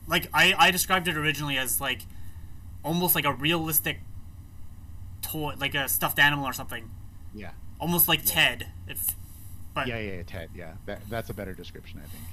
[0.09, 2.03] like I I described it originally as like
[2.83, 4.01] almost like a realistic
[5.31, 6.91] toy, like a stuffed animal or something,
[7.35, 7.51] yeah.
[7.81, 8.67] almost like Ted.
[8.87, 9.15] If
[9.75, 10.49] but Yeah, yeah, yeah, Ted.
[10.55, 12.25] Yeah, that, that's a better description, I think.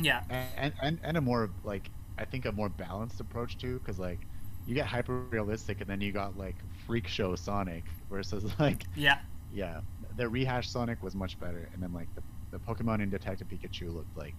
[0.00, 3.98] yeah, And and and a more like I think a more balanced approach too, because
[3.98, 4.20] like
[4.66, 9.18] you get hyper realistic, and then you got like freak show Sonic versus like yeah.
[9.52, 9.80] yeah,
[10.16, 13.92] the rehash Sonic was much better, and then like the the Pokemon and Detective Pikachu
[13.94, 14.34] looked like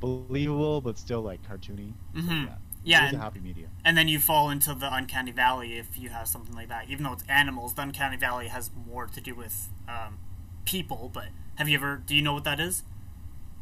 [0.00, 1.92] believable, but still like cartoony.
[2.14, 2.46] So, Mhm.
[2.46, 2.56] yeah,
[2.86, 3.70] Yeah, and- happy medium.
[3.84, 6.88] and then you fall into the uncanny valley if you have something like that.
[6.88, 10.18] Even though it's animals, the uncanny valley has more to do with um,
[10.64, 11.10] people.
[11.12, 11.96] But have you ever?
[12.06, 12.84] Do you know what that is?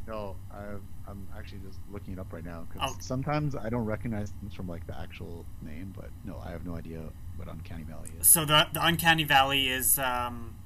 [0.07, 0.63] No, I,
[1.09, 2.97] I'm actually just looking it up right now because Oh.
[3.01, 6.77] sometimes I don't recognize things from like the actual name, but no, I have no
[6.77, 7.01] idea
[7.37, 8.27] what Uncanny Valley is.
[8.29, 10.57] So the the uncanny valley is um,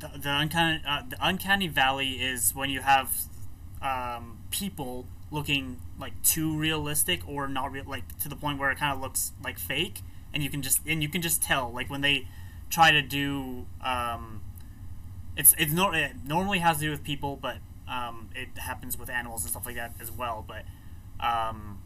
[0.00, 3.10] the the uncanny uh, the uncanny valley is when you have
[3.82, 8.78] um, people looking like too realistic or not real like to the point where it
[8.78, 10.00] kind of looks like fake.
[10.32, 12.26] And you can just and you can just tell like when they
[12.70, 14.42] try to do um,
[15.36, 19.08] it's it's no, it normally has to do with people but um, it happens with
[19.08, 20.44] animals and stuff like that as well.
[20.46, 20.64] But
[21.24, 21.78] um,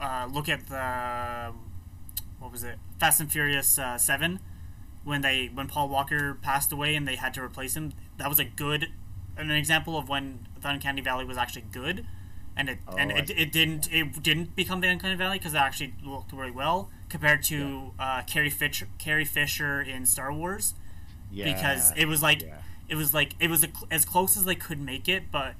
[0.00, 1.52] uh, look at the
[2.38, 2.78] what was it?
[2.98, 4.40] Fast and Furious uh, Seven
[5.04, 7.92] when they when Paul Walker passed away and they had to replace him.
[8.16, 8.88] That was a good
[9.38, 12.04] an example of when the Uncanny Valley was actually good,
[12.56, 15.54] and it and Oh, I it, it didn't it didn't become the Uncanny Valley because
[15.54, 20.74] it actually looked really well compared to uh, Carrie Fisher Carrie Fisher in Star Wars
[21.30, 22.58] Yeah, because it was like yeah.
[22.88, 25.54] it was like it was a, as close as they could make it, but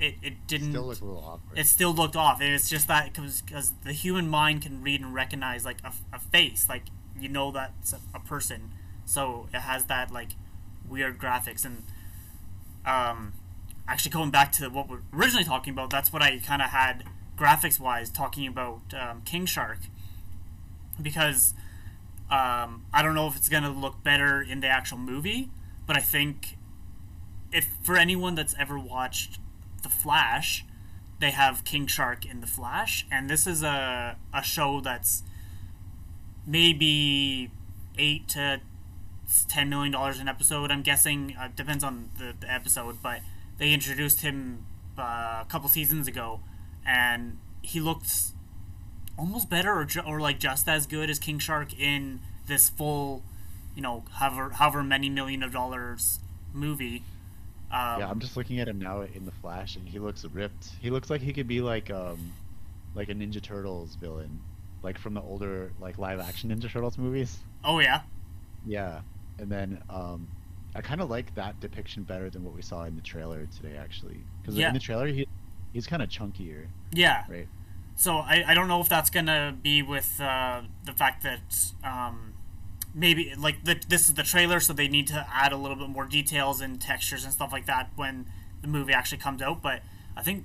[0.00, 1.58] it it didn't still look a little awkward.
[1.58, 2.40] it still looked off.
[2.40, 6.68] It's just that because the human mind can read and recognize like a, a face,
[6.68, 6.84] like
[7.18, 8.70] you know that's a, a person.
[9.04, 10.30] So it has that like
[10.88, 11.84] weird graphics and
[12.86, 13.34] um,
[13.88, 17.04] actually going back to what we're originally talking about, that's what I kind of had
[17.36, 19.78] graphics wise talking about um, King Shark.
[21.00, 21.54] Because
[22.30, 25.50] um, I don't know if it's gonna look better in the actual movie,
[25.86, 26.56] but I think
[27.52, 29.38] if for anyone that's ever watched
[29.82, 30.64] The Flash,
[31.20, 35.22] they have King Shark in The Flash, and this is a a show that's
[36.46, 37.50] maybe
[37.98, 38.60] eight to
[39.42, 40.70] ten million dollars an episode.
[40.70, 43.20] I'm guessing uh, depends on the, the episode, but
[43.58, 44.66] they introduced him
[44.98, 46.40] uh, a couple seasons ago,
[46.86, 48.32] and he looks
[49.18, 53.22] almost better or, ju- or like just as good as King Shark in this full,
[53.74, 56.20] you know, however however many million of dollars
[56.52, 57.02] movie.
[57.72, 60.68] Um, yeah, I'm just looking at him now in the Flash, and he looks ripped.
[60.80, 62.32] He looks like he could be like um,
[62.94, 64.40] like a Ninja Turtles villain,
[64.82, 67.38] like from the older like live action Ninja Turtles movies.
[67.64, 68.02] oh yeah,
[68.66, 69.00] Yeah,
[69.38, 70.28] and then um,
[70.74, 73.76] I kind of like that depiction better than what we saw in the trailer today,
[73.76, 74.18] actually.
[74.40, 74.68] Because Yeah.
[74.68, 75.26] in the trailer, he
[75.72, 77.24] he's kind of chunkier, yeah.
[77.28, 77.48] right?
[77.96, 82.34] So I, I don't know if that's gonna be with uh, the fact that um,
[82.94, 85.88] maybe like the, this is the trailer, so they need to add a little bit
[85.88, 88.26] more details and textures and stuff like that when
[88.62, 89.62] the movie actually comes out.
[89.62, 89.82] But
[90.16, 90.44] I think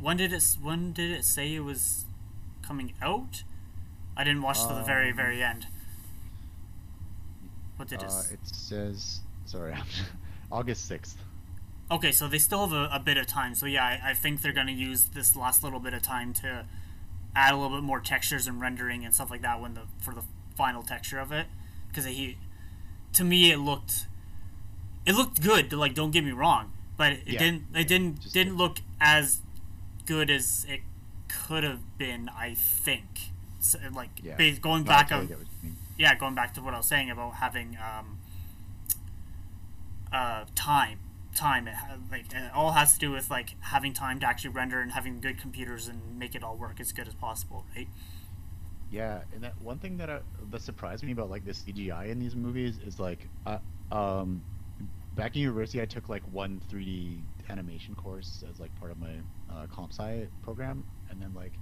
[0.00, 2.04] when did it when did it say it was
[2.62, 3.44] coming out?
[4.16, 5.66] I didn't watch to the very Um, very end.
[7.76, 8.08] What did it?
[8.08, 9.74] Uh, it says sorry,
[10.52, 11.16] August sixth.
[11.90, 13.54] Okay, so they still have a, a bit of time.
[13.54, 16.32] So yeah, I, I think they're going to use this last little bit of time
[16.34, 16.66] to
[17.36, 20.14] add a little bit more textures and rendering and stuff like that when the for
[20.14, 20.22] the
[20.56, 21.46] final texture of it.
[21.88, 22.38] Because he,
[23.12, 24.06] to me, it looked
[25.04, 25.72] it looked good.
[25.72, 28.78] Like don't get me wrong, but it Yeah, didn't yeah, it didn't didn't a- look
[29.00, 29.40] as
[30.06, 30.80] good as it
[31.28, 32.28] could have been.
[32.30, 33.04] I think.
[33.60, 34.50] So, like Yeah.
[34.60, 35.30] going back of
[35.98, 38.18] yeah, going back to what I was saying about having um,
[40.12, 41.00] uh, time
[41.34, 41.68] time.
[41.68, 41.74] It
[42.10, 45.20] like it all has to do with like having time to actually render and having
[45.20, 47.88] good computers and make it all work as good as possible, right?
[48.90, 52.18] Yeah, and that one thing that I, that surprised me about like the CGI in
[52.18, 53.58] these movies is like, uh,
[53.90, 54.42] um,
[55.16, 59.14] back in university I took like one 3D animation course as like part of my
[59.50, 61.52] uh, comp sci program, and then like,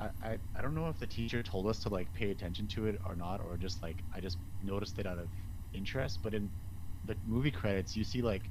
[0.00, 2.86] I, I I don't know if the teacher told us to like pay attention to
[2.86, 5.32] it or not, or just like I just noticed it out of
[5.72, 6.20] interest.
[6.22, 6.52] But in
[7.04, 8.50] the movie credits, you see like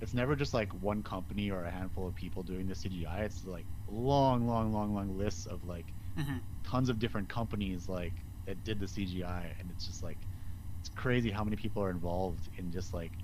[0.00, 3.24] it's never just like one company or a handful of people doing the CGI.
[3.24, 8.26] It's like long, long, long, long lists of like hmm tons of different companies like
[8.46, 10.26] that did the CGI, and it's just like
[10.80, 13.18] it's crazy how many people are involved in just like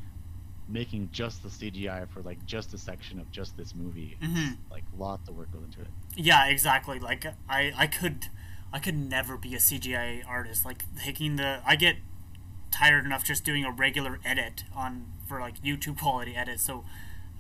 [0.69, 4.17] making just the CGI for like just a section of just this movie.
[4.23, 4.57] Mhm.
[4.71, 5.89] Like lots of work goes into it.
[6.17, 6.99] Yeah, exactly.
[6.99, 8.27] Like I, I could,
[8.73, 10.65] I could never be a CGI artist.
[10.65, 11.97] Like taking the, I get
[12.71, 16.61] tired enough just doing a regular edit on for like YouTube quality edit.
[16.61, 16.85] So,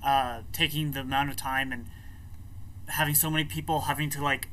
[0.02, 1.86] uh, taking the amount of time and
[2.88, 4.48] having so many people having to like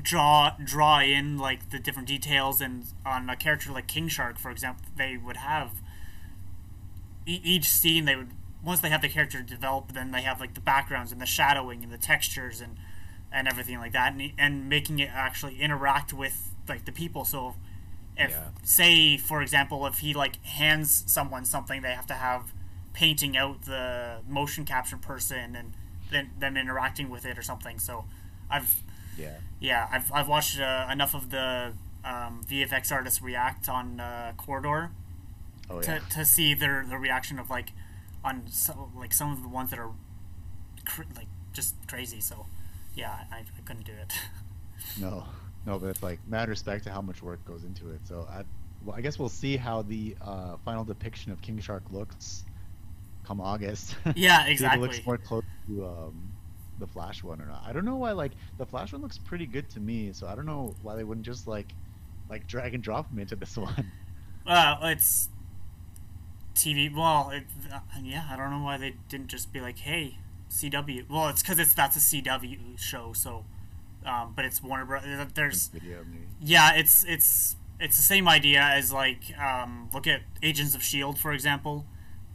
[0.00, 4.50] draw draw in like the different details and on a character like King Shark, for
[4.50, 5.81] example, they would have
[7.26, 8.30] e- each scene they would
[8.64, 11.82] once they have the character developed, then they have like the backgrounds and the shadowing
[11.82, 12.76] and the textures and
[13.32, 17.24] and everything like that, and, and making it actually interact with like the people.
[17.24, 17.54] So,
[18.16, 18.48] if Yeah.
[18.62, 22.52] say for example, if he like hands someone something, they have to have
[22.92, 25.72] painting out the motion capture person and
[26.10, 27.78] then them interacting with it or something.
[27.78, 28.04] So,
[28.50, 28.82] I've
[29.18, 29.38] Yeah.
[29.60, 31.72] yeah, I've, I've watched uh, enough of the
[32.04, 34.90] um, VFX artists react on uh, Corridor
[35.72, 35.98] Oh to, yeah.
[36.10, 37.72] to see their the reaction of like
[38.24, 39.90] on so, like some of the ones that are
[40.84, 42.20] cr- like just crazy.
[42.20, 42.46] So
[42.94, 44.12] yeah, I, I couldn't do it.
[45.00, 45.24] No,
[45.64, 48.00] no, but it's like mad respect to how much work goes into it.
[48.04, 48.42] So I,
[48.84, 52.44] well, I guess we'll see how the uh, final depiction of King Shark looks
[53.24, 53.94] come August.
[54.16, 54.80] Yeah, if it exactly.
[54.80, 56.32] looks more close to um,
[56.78, 57.62] the Flash one or not.
[57.64, 58.12] I don't know why.
[58.12, 60.12] Like the Flash one looks pretty good to me.
[60.12, 61.72] So I don't know why they wouldn't just like
[62.28, 63.90] like drag and drop him into this one.
[64.44, 65.28] Well, it's
[66.54, 66.94] TV.
[66.94, 70.18] Well, it, uh, yeah, I don't know why they didn't just be like, hey,
[70.50, 71.08] CW.
[71.08, 73.12] Well, it's because it's that's a CW show.
[73.14, 73.44] So,
[74.04, 75.02] um, but it's Warner Bros.
[75.34, 75.70] There's.
[76.40, 81.18] Yeah, it's it's it's the same idea as like um, look at Agents of Shield
[81.18, 81.86] for example.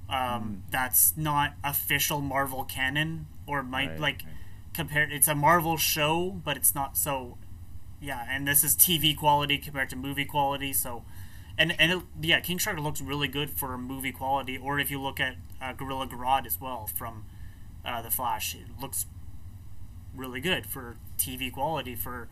[0.09, 4.33] Um, That's not official Marvel canon, or might Right, like right.
[4.73, 5.11] compared.
[5.11, 7.37] It's a Marvel show, but it's not so.
[7.99, 10.71] Yeah, and this is TV quality compared to movie quality.
[10.71, 11.03] So,
[11.57, 14.57] and and it, yeah, King Shark looks really good for movie quality.
[14.57, 17.25] Or if you look at uh, Gorilla Grodd as well from
[17.85, 19.05] uh, the Flash, it looks
[20.15, 21.95] really good for TV quality.
[21.95, 22.27] For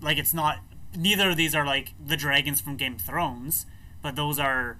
[0.00, 0.58] like, it's not.
[0.96, 3.66] Neither of these are like the dragons from Game of Thrones,
[4.02, 4.76] but those are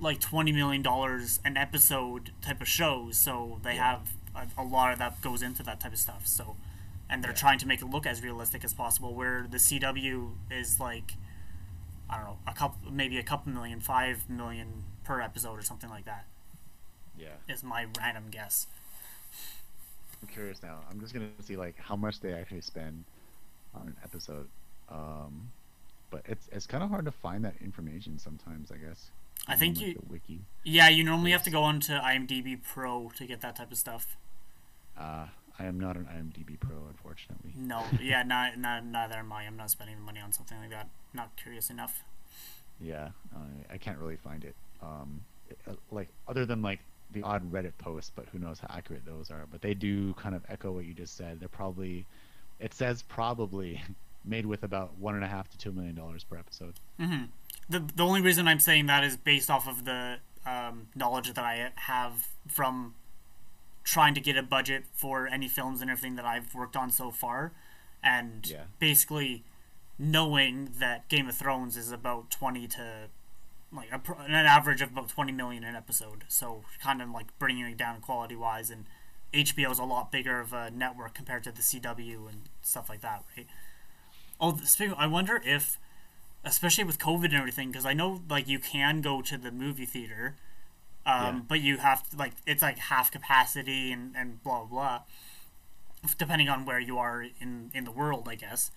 [0.00, 3.16] like twenty million dollars an episode type of shows.
[3.16, 3.98] So they Yeah.
[4.34, 6.26] have a, a lot of that goes into that type of stuff.
[6.26, 6.56] So,
[7.08, 7.36] and they're Yeah.
[7.36, 9.14] trying to make it look as realistic as possible.
[9.14, 11.14] Where the CW is like,
[12.14, 15.90] I don't know, a couple, maybe a couple million, five million per episode or something
[15.90, 16.26] like that.
[17.18, 17.28] Yeah.
[17.48, 18.66] Is my random guess.
[20.22, 20.78] I'm curious now.
[20.90, 23.04] I'm just gonna see like how much they actually spend
[23.74, 24.48] on an episode.
[24.88, 25.50] Um,
[26.10, 28.70] but it's it's kind of hard to find that information sometimes.
[28.70, 29.10] I guess.
[29.48, 30.40] I on, think like, you- the wiki.
[30.62, 34.16] Yeah, you normally have to go onto IMDb Pro to get that type of stuff.
[34.98, 35.26] Uh,
[35.58, 37.52] I am not an IMDb pro, unfortunately.
[37.56, 39.44] No, yeah, not, not neither am I.
[39.44, 40.88] I'm not spending money on something like that.
[41.12, 42.02] Not curious enough.
[42.80, 44.54] Yeah, I I can't really find it.
[44.82, 46.80] Um, it- uh, like other than like
[47.12, 49.46] the odd Reddit posts, but who knows how accurate those are.
[49.50, 51.38] But they do kind of echo what you just said.
[51.38, 52.04] They're probably,
[52.58, 53.80] it says probably
[54.24, 56.74] made with about one and a half to two million dollars per episode.
[56.98, 57.24] hmm
[57.68, 61.44] The the only reason I'm saying that is based off of the um, knowledge that
[61.44, 62.94] I have from
[63.84, 67.10] trying to get a budget for any films and everything that I've worked on so
[67.10, 67.52] far,
[68.02, 68.64] and Yeah.
[68.78, 69.44] basically
[69.98, 73.08] knowing that Game of Thrones is about twenty to
[73.72, 76.24] like a, an average of about twenty million an episode.
[76.28, 78.86] So kind of like bringing it down quality wise, and
[79.32, 83.00] HBO is a lot bigger of a network compared to the CW and stuff like
[83.02, 83.46] that, right?
[84.40, 85.78] Oh, speaking, I wonder if
[86.44, 89.86] especially with COVID and everything, because I know like you can go to the movie
[89.86, 90.36] theater,
[91.06, 91.40] um, Yeah.
[91.48, 95.02] but you have to like it's like half capacity and and blah blah,
[96.18, 98.70] depending on where you are in in the world, I guess.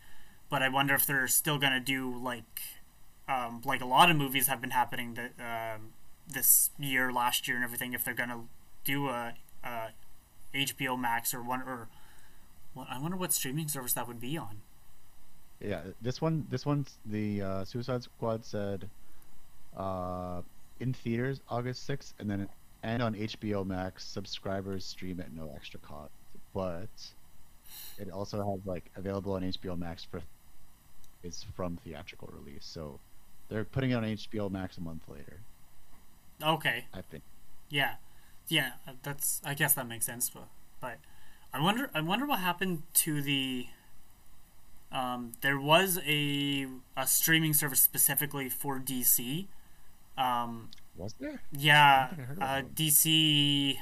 [0.49, 2.61] But I wonder if they're still gonna do like
[3.27, 5.33] um, like a lot of movies have been happening that
[5.75, 5.89] um,
[6.27, 7.93] this year, last year, and everything.
[7.93, 8.43] If they're gonna
[8.85, 9.89] do a, a
[10.53, 11.89] HBO Max or one or
[12.73, 14.61] what, I wonder what streaming service that would be on.
[15.59, 18.89] Yeah, this one, this one's the uh, Suicide Squad said
[19.75, 20.41] uh,
[20.79, 22.47] in theaters August sixth, and then
[22.83, 26.11] and on HBO Max, subscribers stream at no extra cost.
[26.53, 26.89] But
[27.97, 30.21] it also has like available on HBO Max for
[31.23, 32.65] is from theatrical release.
[32.65, 32.99] So
[33.49, 35.39] they're putting it on HBO Max a month later.
[36.43, 36.85] Okay.
[36.93, 37.23] I think.
[37.69, 37.95] Yeah,
[38.47, 38.71] yeah.
[39.03, 39.41] That's.
[39.43, 40.29] I guess that makes sense.
[40.29, 40.47] But,
[40.79, 40.97] but
[41.53, 41.89] I wonder.
[41.93, 43.67] I wonder what happened to the.
[44.91, 49.47] Um, there was a a streaming service specifically for DC.
[50.17, 51.41] Um, was there?
[51.51, 52.09] Yeah,
[52.41, 53.77] uh, DC.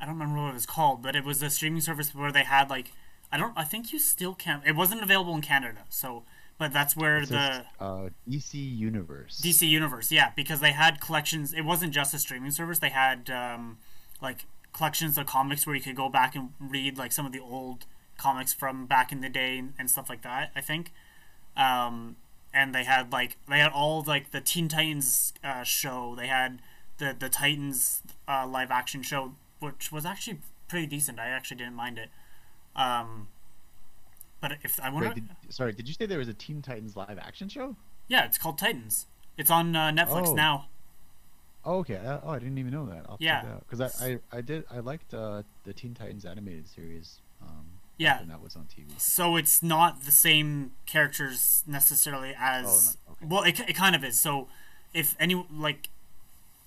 [0.00, 2.44] I don't remember what it was called, but it was a streaming service where they
[2.44, 2.92] had like
[3.32, 3.52] I don't.
[3.56, 4.66] I think you still can't.
[4.66, 6.24] It wasn't available in Canada, so
[6.58, 9.40] but that's where It's the just, uh, DC Universe.
[9.40, 11.54] DC Universe, yeah, because they had collections.
[11.54, 12.80] It wasn't just a streaming service.
[12.80, 13.78] They had um,
[14.20, 17.40] like collections of comics where you could go back and read like some of the
[17.40, 17.86] old
[18.18, 20.50] comics from back in the day and, and stuff like that.
[20.54, 20.92] I think,
[21.56, 22.16] um,
[22.52, 26.14] and they had like they had all like the Teen Titans uh, show.
[26.16, 26.60] They had
[26.98, 30.38] the the Titans uh, live action show, which was actually
[30.68, 31.18] pretty decent.
[31.18, 32.10] I actually didn't mind it.
[32.76, 33.28] Um,
[34.40, 36.96] but if I wonder, Wait, did, sorry, did you say there was a Teen Titans
[36.96, 37.76] live action show?
[38.08, 39.06] yeah, it's called Titans.
[39.36, 40.34] It's on uh, Netflix Oh.
[40.34, 40.66] now.
[41.64, 41.96] Oh, okay.
[41.96, 43.04] Uh, oh, I didn't even know that.
[43.08, 43.40] I'll Yeah.
[43.42, 46.66] check it out because I, I, I did I liked uh, the Teen Titans animated
[46.68, 47.20] series.
[47.42, 47.66] Um,
[48.00, 48.20] Yeah.
[48.20, 48.98] when that was on TV.
[48.98, 52.96] So it's not the same characters necessarily as.
[53.06, 53.26] Oh, okay.
[53.26, 54.18] Well, it, it kind of is.
[54.18, 54.48] So
[54.94, 55.90] if any like,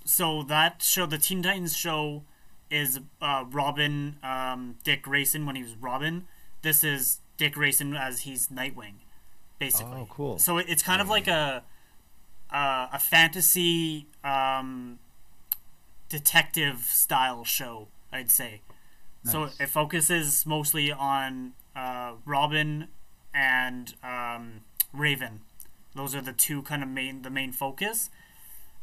[0.06, 2.24] so that show, the Teen Titans show,
[2.70, 6.28] is uh, Robin, um, Dick Grayson when he was Robin.
[6.62, 8.96] This is Dick Grayson as he's Nightwing,
[9.58, 10.02] basically.
[10.02, 10.38] Oh, cool.
[10.38, 11.64] So it, it's kind of like a
[12.52, 15.00] uh, a fantasy um,
[16.10, 18.62] detective style show, I'd say.
[19.24, 22.90] So it focuses mostly on uh, Robin
[23.34, 24.62] and um,
[24.92, 25.42] Raven.
[25.96, 28.10] Those are the two kind of main the main focus.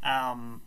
[0.03, 0.63] Um,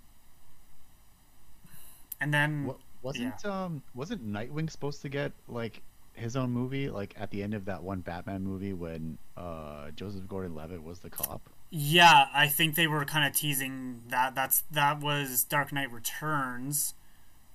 [2.21, 5.81] and then Wa- wasn't um wasn't Nightwing supposed to get like
[6.13, 10.27] his own movie like at the end of that one Batman movie when uh Joseph
[10.27, 11.49] Gordon-Levitt was the cop?
[11.71, 14.35] Yeah, I think they were kind of teasing that.
[14.35, 16.93] That's that was Dark Knight Returns,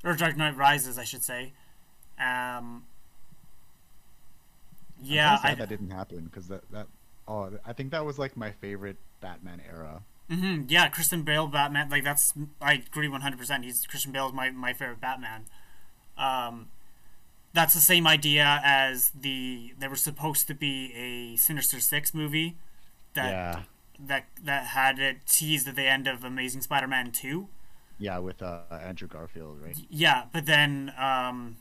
[0.05, 1.53] or Dark Knight Rises, I should say.
[2.19, 2.85] Um,
[5.01, 6.89] I'm yeah, I, that didn't happen because that that
[7.27, 10.03] oh I think that was like my favorite Batman era.
[10.31, 11.89] hmm yeah, Christian Bale Batman.
[11.91, 13.65] Like that's I agree one hundred percent.
[13.65, 15.47] He's Christian Bale is my my favorite Batman.
[16.19, 16.69] Um,
[17.55, 22.57] that's the same idea as the there was supposed to be a Sinister Six movie
[23.15, 23.63] that yeah,
[23.99, 27.49] that that had it teased at the end of Amazing Spider-Man two.
[27.99, 29.77] yeah, with uh, Andrew Garfield, right?
[29.91, 31.57] Yeah, but then um,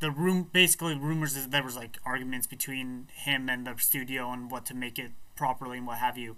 [0.00, 4.48] the room basically rumors is there was like arguments between him and the studio on
[4.48, 6.36] what to make it properly and what have you.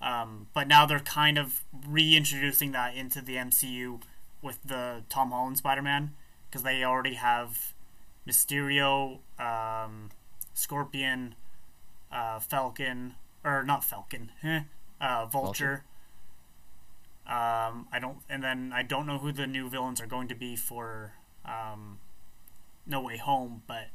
[0.00, 4.00] Um, but now they're kind of reintroducing that into the MCU
[4.42, 6.14] with the Tom Holland Spider-Man
[6.48, 7.74] because they already have
[8.26, 10.10] Mysterio, um,
[10.54, 11.34] Scorpion,
[12.12, 14.60] uh, Falcon, or not Falcon, eh,
[15.00, 15.84] uh, Vulture.
[17.26, 20.34] Um, I don't, and then I don't know who the new villains are going to
[20.34, 21.12] be for
[21.44, 21.98] um,
[22.88, 23.88] No Way Home, but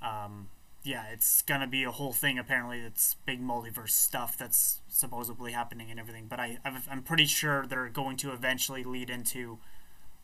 [0.00, 0.48] um,
[0.82, 2.38] yeah, it's gonna be a whole thing.
[2.38, 6.26] Apparently, it's big multiverse stuff that's supposedly happening and everything.
[6.28, 9.58] But I, I'm pretty sure they're going to eventually lead into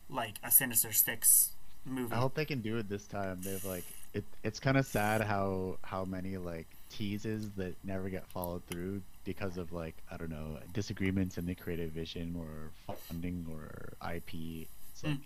[0.09, 1.51] like a Sinister Six
[1.85, 2.13] movie.
[2.13, 3.39] I hope they can do it this time.
[3.41, 4.25] They've like it.
[4.43, 9.57] It's kind of sad how how many like teases that never get followed through because
[9.57, 14.67] of like I don't know disagreements in the creative vision or funding or IP.
[14.91, 15.19] It's like, Mm.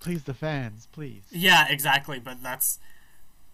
[0.00, 1.22] Please the fans, please.
[1.30, 2.18] Yeah, exactly.
[2.18, 2.78] But that's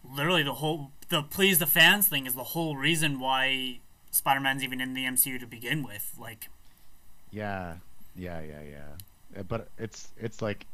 [0.05, 3.81] literally the whole the please the fans thing is the whole reason why
[4.11, 6.15] Spider-Man's even in the MCU to begin with.
[6.19, 6.49] Like,
[7.31, 7.75] Yeah,
[8.17, 9.43] yeah, yeah, yeah.
[9.49, 10.67] But it's it's like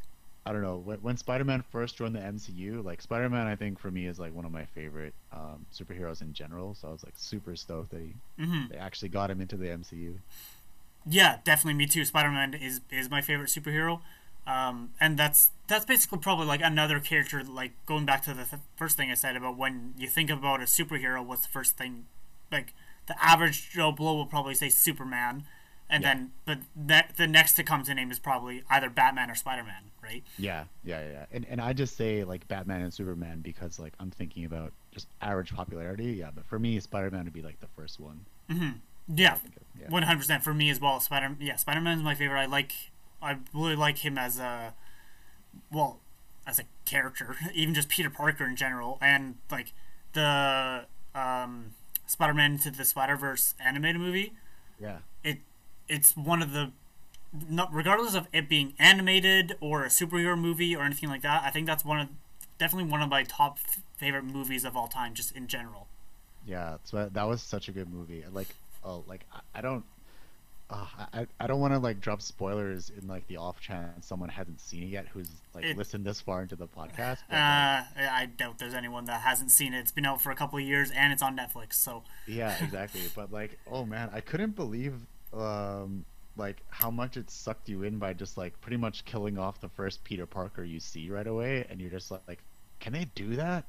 [0.45, 2.85] I don't know when, when Spider-Man first joined the MCU.
[2.85, 6.33] Like Spider-Man, I think for me is like one of my favorite um, superheroes in
[6.33, 6.75] general.
[6.75, 8.69] So I was like super stoked that he mhm.
[8.71, 10.15] they actually got him into the MCU.
[11.07, 12.05] yeah, definitely me too.
[12.05, 14.01] Spider-Man is is my favorite superhero.
[14.51, 17.43] Um, and that's that's basically probably like another character.
[17.45, 20.61] Like going back to the th- first thing I said about when you think about
[20.61, 22.07] a superhero, what's the first thing?
[22.51, 22.73] Like
[23.07, 25.45] the average Joe Blow will probably say Superman,
[25.89, 26.15] and Yeah.
[26.15, 29.85] then but that the next to come to name is probably either Batman or Spider-Man,
[30.03, 30.25] right?
[30.39, 31.27] Yeah, yeah, yeah.
[31.31, 35.07] And and I just say like Batman and Superman because like I'm thinking about just
[35.21, 36.13] average popularity.
[36.13, 38.25] Yeah, but for me, Spider-Man would be like the first one.
[38.49, 39.89] Yeah, I think of- yeah.
[39.89, 40.99] One hundred percent for me as well.
[41.01, 42.41] Spider, yeah, Spider Man is my favorite.
[42.41, 42.73] I like,
[43.23, 44.75] I really like him as a,
[45.71, 46.01] well,
[46.47, 49.73] as a character, even just Peter Parker in general, and like
[50.13, 51.73] the um,
[52.07, 54.33] Spider Man into the Spider Verse animated movie.
[54.81, 55.39] Yeah, It,
[55.89, 56.73] it's one of the
[57.49, 61.43] not regardless of it being animated or a superhero movie or anything like that.
[61.45, 62.09] I think that's one of
[62.59, 65.87] definitely one of my top f- favorite movies of all time, just in general.
[66.47, 68.25] Yeah, so that was such a good movie.
[68.33, 68.49] Like,
[68.85, 69.85] oh, like I don't,
[70.71, 74.29] uh, I I don't want to like drop spoilers in like the off chance someone
[74.29, 77.19] hasn't seen it yet who's like It- listened this far into the podcast.
[77.29, 79.81] but, like, Uh, I doubt there's anyone that hasn't seen it.
[79.81, 81.75] It's been out for a couple of years and it's on Netflix.
[81.75, 83.01] So yeah, exactly.
[83.15, 84.95] but like, oh man, I couldn't believe
[85.33, 86.05] um
[86.37, 89.69] like how much it sucked you in by just like pretty much killing off the
[89.69, 92.39] first Peter Parker you see right away, and you're just like, like
[92.79, 93.65] can they do that?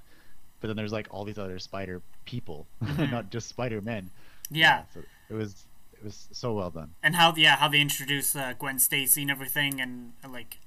[0.60, 4.12] But then there's like all these other Spider people, not just Spider Men.
[4.52, 5.66] yeah, so it was
[6.02, 6.91] it was so well done.
[7.04, 10.58] and how yeah how they introduce uh, Gwen Stacy and everything, and uh, like,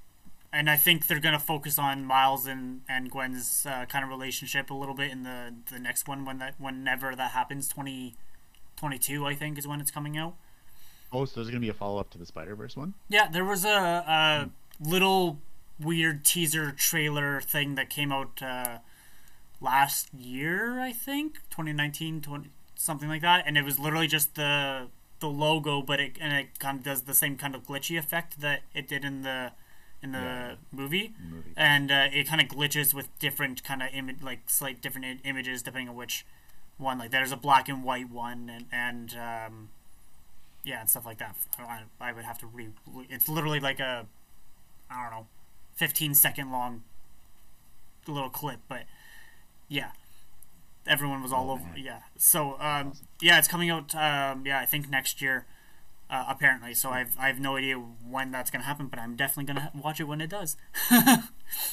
[0.53, 4.69] and I think they're gonna focus on Miles and and Gwen's uh, kind of relationship
[4.69, 7.67] a little bit in the the next one when that whenever that happens.
[7.67, 8.15] Twenty
[8.75, 10.35] twenty two, I think, is when it's coming out.
[11.11, 12.93] Oh, so there's gonna be a follow up to the Spider Verse one.
[13.09, 15.39] Yeah, there was a, a little
[15.79, 18.77] weird teaser trailer thing that came out uh,
[19.61, 24.87] last year, I think, 2019, 20, something like that, and it was literally just the
[25.25, 28.39] the logo, but it and it kind of does the same kind of glitchy effect
[28.41, 29.51] that it did in the
[30.03, 30.55] in the Yeah.
[30.71, 31.53] movie, Movie.
[31.57, 35.27] and uh, it kind of glitches with different kind of image, like slight different I-
[35.27, 36.25] images depending on which
[36.77, 36.99] one.
[36.99, 39.69] Like there's a black and white one, and and um,
[40.63, 41.35] yeah, and stuff like that.
[41.59, 42.69] I, I would have to re.
[43.09, 44.05] It's literally like a,
[44.91, 45.27] I don't know,
[45.75, 46.83] fifteen second long
[48.07, 48.83] little clip, but
[49.67, 49.91] yeah,
[50.87, 51.63] everyone was all Oh, over.
[51.63, 51.77] man.
[51.77, 53.93] Yeah, so um, yeah, it's coming out.
[53.95, 55.45] Um, yeah, I think next year.
[56.07, 59.45] Uh, apparently, so I've I have no idea when that's gonna happen, but I'm definitely
[59.51, 60.55] gonna watch it when it does.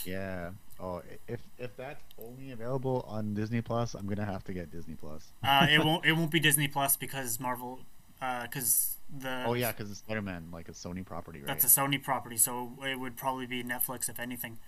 [0.05, 0.51] Yeah.
[0.81, 4.95] Oh, if if that's only available on Disney Plus, I'm gonna have to get Disney
[4.95, 5.29] Plus.
[5.45, 7.81] uh, it won't it won't be Disney Plus because Marvel,
[8.21, 11.47] because the Oh yeah, because it's Spider Man, like a Sony property, right?
[11.47, 14.59] that's a Sony property, so it would probably be Netflix if anything.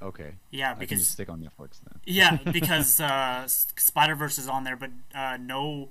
[0.00, 0.34] Okay.
[0.50, 2.00] Yeah, I can just because stick on Netflix then.
[2.04, 5.88] yeah, because uh, Spider Verse is on there, but uh, no.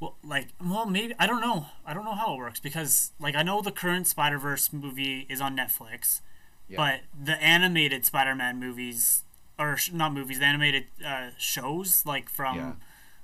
[0.00, 1.66] Well, like, well, maybe I don't know.
[1.86, 5.26] I don't know how it works because, like, I know the current Spider Verse movie
[5.28, 6.22] is on Netflix,
[6.68, 6.76] Yeah.
[6.78, 9.22] but the animated Spider Man movies,
[9.58, 12.72] or sh- not movies, the animated uh, shows, like from, Yeah.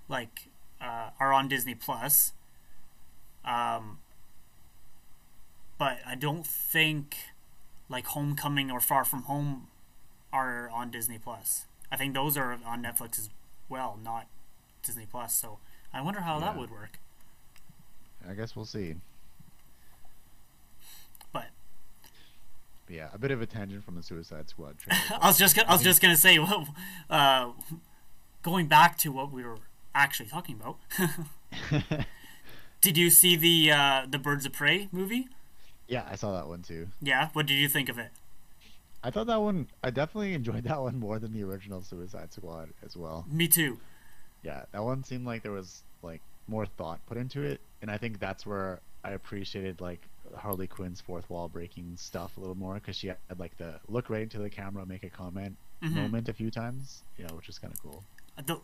[0.08, 0.48] like,
[0.80, 2.32] uh, are on Disney Plus.
[3.44, 3.98] Um,
[5.78, 7.16] but I don't think,
[7.88, 9.68] like, Homecoming or Far From Home
[10.32, 11.66] are on Disney Plus.
[11.90, 13.30] I think those are on Netflix as
[13.68, 14.26] well, not
[14.82, 15.34] Disney Plus.
[15.34, 15.58] So
[15.92, 16.98] I wonder how that would work.
[18.28, 18.96] I guess we'll see.
[21.32, 21.46] But
[22.86, 24.76] But yeah, a bit of a tangent from the Suicide Squad.
[24.90, 26.68] I was just gonna, I was just gonna say, well,
[27.08, 27.50] uh,
[28.42, 29.58] going back to what we were
[29.94, 30.78] actually talking about.
[32.80, 35.28] did you see the uh, the Birds of Prey movie?
[35.88, 36.88] yeah, I saw that one too.
[37.00, 37.30] Yeah.
[37.32, 38.10] What did you think of it?
[39.02, 39.68] I thought that one.
[39.82, 43.24] I definitely enjoyed that one more than the original Suicide Squad as well.
[43.30, 43.78] Me too.
[44.42, 47.98] Yeah, that one seemed like there was like more thought put into it, and I
[47.98, 50.00] think that's where I appreciated like
[50.36, 54.10] Harley Quinn's fourth wall breaking stuff a little more because she had like the look
[54.10, 55.92] right into the camera, make a comment Mhm.
[55.94, 58.02] moment a few times, you know, which is kind of cool.
[58.36, 58.56] The,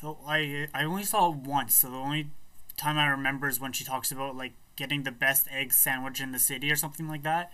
[0.00, 2.30] the, I I only saw it once, so the only
[2.76, 6.32] time I remember is when she talks about like getting the best egg sandwich in
[6.32, 7.52] the city or something like that.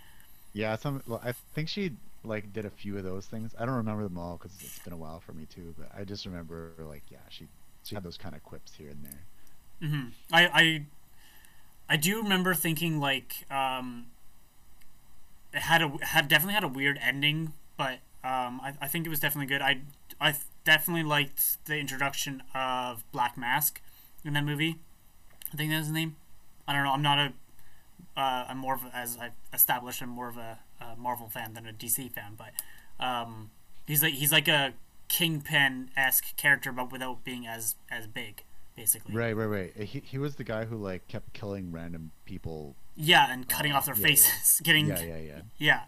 [0.53, 1.03] Yeah, some.
[1.07, 1.93] Well, I think she
[2.25, 3.53] like did a few of those things.
[3.59, 5.73] I don't remember them all because it's been a while for me too.
[5.77, 7.47] But I just remember like yeah, she
[7.83, 9.25] she had those kind of quips here and there.
[9.81, 10.85] hmm I, I
[11.89, 14.07] I do remember thinking like um,
[15.53, 19.09] it had a had definitely had a weird ending, but um, I, I think it
[19.09, 19.61] was definitely good.
[19.61, 19.81] I
[20.19, 23.81] I definitely liked the introduction of Black Mask
[24.23, 24.79] in that movie.
[25.53, 26.15] I think that's his name.
[26.67, 26.91] I don't know.
[26.91, 27.33] I'm not a
[28.19, 30.01] uh, I'm more of a, as I've established.
[30.01, 32.51] I'm more of a, a Marvel fan than a DC fan, but
[33.03, 33.51] um,
[33.87, 34.73] he's like he's like a
[35.07, 38.43] Kingpin esque character, but without being as as big,
[38.75, 39.15] basically.
[39.15, 39.75] Right, right, right.
[39.83, 42.75] He he was the guy who like kept killing random people.
[42.95, 44.07] Yeah, and cutting Uh, off their yeah, yeah.
[44.07, 45.41] faces, getting Yeah, yeah, yeah.
[45.57, 45.81] yeah.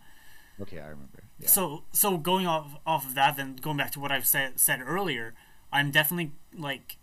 [0.59, 1.23] Okay, I remember.
[1.39, 1.47] Yeah.
[1.47, 4.81] So so going off off of that, then going back to what I've said said
[4.85, 5.33] earlier,
[5.71, 6.97] I'm definitely like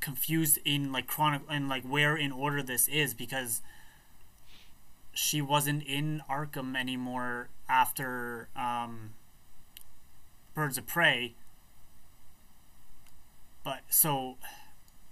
[0.00, 3.60] confused in like chronic and like where in order this is because
[5.12, 9.10] she wasn't in Arkham anymore after um,
[10.54, 11.34] Birds of Prey.
[13.64, 14.36] But so,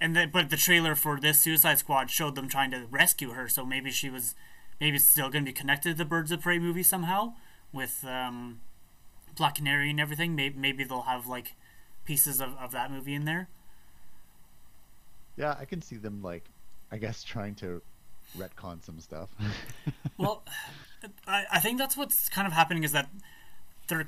[0.00, 3.48] and the, but the trailer for this Suicide Squad showed them trying to rescue her.
[3.48, 4.34] So maybe she was,
[4.80, 7.34] maybe still going to be connected to the Birds of Prey movie somehow
[7.72, 8.60] with um,
[9.36, 10.34] Black Canary and everything.
[10.34, 11.54] Maybe maybe they'll have like
[12.04, 13.48] pieces of, of that movie in there.
[15.36, 16.44] yeah, I can see them like,
[16.90, 17.82] I guess trying to
[18.36, 19.28] retcon some stuff.
[20.18, 20.42] well,
[21.26, 23.08] I, I think that's what's kind of happening is that
[23.88, 24.06] the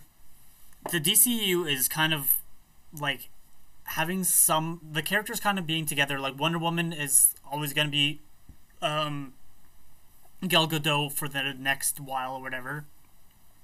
[1.00, 2.34] DCU is kind of
[2.98, 3.28] like
[3.84, 6.18] having some the characters kind of being together.
[6.18, 8.20] Like Wonder Woman is always going to be
[8.82, 9.34] um,
[10.46, 12.84] Gal Gadot for the next while or whatever.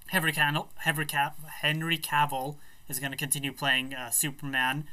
[0.09, 1.07] Henry Cavill, Henry,
[1.61, 2.57] Henry Cavill
[2.89, 4.87] is going to continue playing uh, Superman.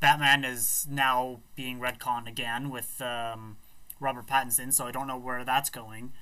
[0.00, 3.56] Batman is now being retconned again with um,
[4.00, 6.12] Robert Pattinson, so I don't know where that's going.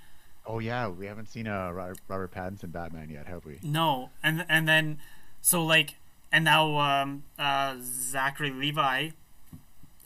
[0.46, 3.58] Oh yeah, we haven't seen a Robert Pattinson Batman yet, have we?
[3.62, 4.98] No, and and then
[5.40, 5.96] so like
[6.32, 9.10] and now um, uh, Zachary Levi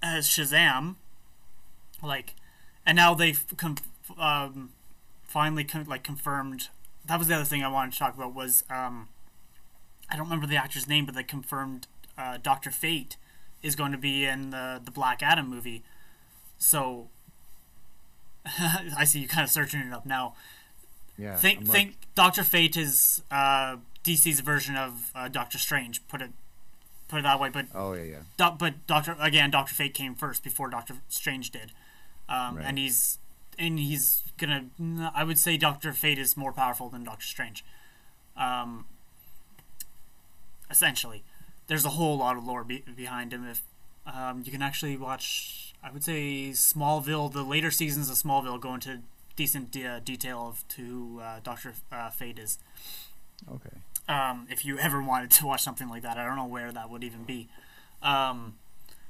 [0.02, 0.96] as Shazam,
[2.02, 2.34] like,
[2.84, 3.76] and now they've com-
[4.18, 4.70] um,
[5.26, 6.68] finally con- like confirmed.
[7.06, 9.08] That was the other thing I wanted to talk about was um,
[10.10, 13.16] I don't remember the actor's name, but they confirmed uh, Doctor Fate
[13.62, 15.82] is going to be in the the Black Adam movie.
[16.58, 17.08] So
[18.96, 20.34] I see you kind of searching it up now.
[21.18, 21.36] Yeah.
[21.36, 26.06] Think think Doctor Fate is uh, DC's version of uh, Doctor Strange.
[26.08, 26.30] Put it
[27.08, 27.50] put it that way.
[27.50, 28.18] But oh yeah, yeah.
[28.36, 31.72] Do- but Doctor again, Doctor Fate came first before Doctor Strange did,
[32.28, 32.64] um, right.
[32.66, 33.18] and he's
[33.58, 34.66] and he's gonna.
[35.14, 37.64] I would say Doctor Fate is more powerful than Doctor Strange.
[38.36, 38.86] Um,
[40.70, 41.22] essentially,
[41.66, 43.46] there's a whole lot of lore be- behind him.
[43.46, 43.62] If
[44.06, 47.32] um, you can actually watch, I would say Smallville.
[47.32, 49.00] The later seasons of Smallville go into
[49.36, 52.58] decent de- uh, detail of to who uh, Doctor uh, Fate is.
[53.50, 53.78] Okay.
[54.08, 56.90] Um, if you ever wanted to watch something like that, I don't know where that
[56.90, 57.48] would even be.
[58.02, 58.56] Um,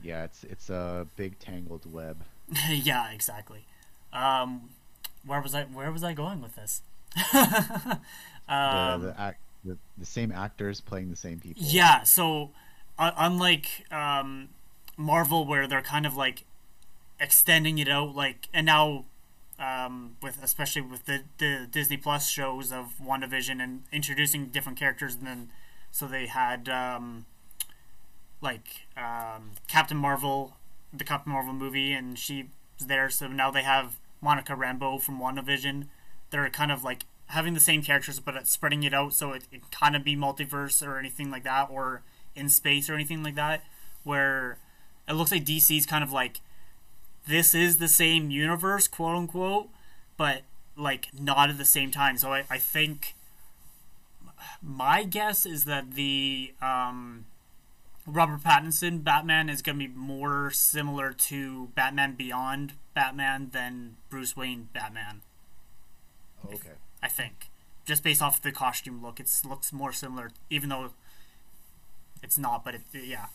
[0.02, 2.24] yeah, it's it's a big tangled web.
[2.68, 3.66] yeah, exactly.
[4.12, 4.70] Um,
[5.24, 5.64] where was I?
[5.64, 6.82] Where was I going with this?
[7.32, 7.40] um,
[8.48, 11.62] the, the, act, the, the same actors playing the same people.
[11.64, 12.02] Yeah.
[12.02, 12.50] So,
[12.98, 14.50] uh, unlike um,
[14.96, 16.44] Marvel, where they're kind of like
[17.20, 19.04] extending it out, like, and now
[19.58, 25.14] um, with especially with the, the Disney Plus shows of WandaVision and introducing different characters,
[25.14, 25.48] and then
[25.90, 27.26] so they had um,
[28.40, 30.56] like um, Captain Marvel,
[30.92, 33.08] the Captain Marvel movie, and she was there.
[33.08, 35.86] So now they have Monica Rambeau from WandaVision.
[36.30, 39.70] They're kind of like having the same characters, but spreading it out so it, it
[39.70, 42.02] kind of be multiverse or anything like that, or
[42.34, 43.62] in space or anything like that,
[44.02, 44.58] where
[45.08, 46.40] it looks like DC's kind of like
[47.26, 49.68] this is the same universe, quote unquote,
[50.16, 50.42] but
[50.76, 52.16] like not at the same time.
[52.16, 53.14] So I, I think
[54.62, 57.26] my guess is that the um,
[58.06, 64.36] Robert Pattinson Batman is going to be more similar to Batman Beyond Batman than Bruce
[64.36, 65.22] Wayne Batman.
[66.44, 66.70] Okay.
[67.02, 67.48] I think
[67.84, 70.90] just based off the costume look, it looks more similar, even though
[72.22, 72.64] it's not.
[72.64, 73.26] But it, yeah.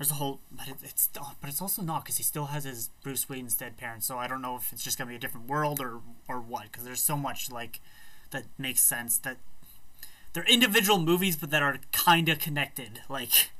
[0.00, 2.64] There's a whole, but it, it's oh, but it's also not because he still has
[2.64, 4.06] his Bruce Wayne's dead parents.
[4.06, 6.62] So I don't know if it's just gonna be a different world or or what.
[6.62, 7.80] Because there's so much like
[8.30, 9.36] that makes sense that
[10.32, 13.02] they're individual movies, but that are kind of connected.
[13.10, 13.50] Like,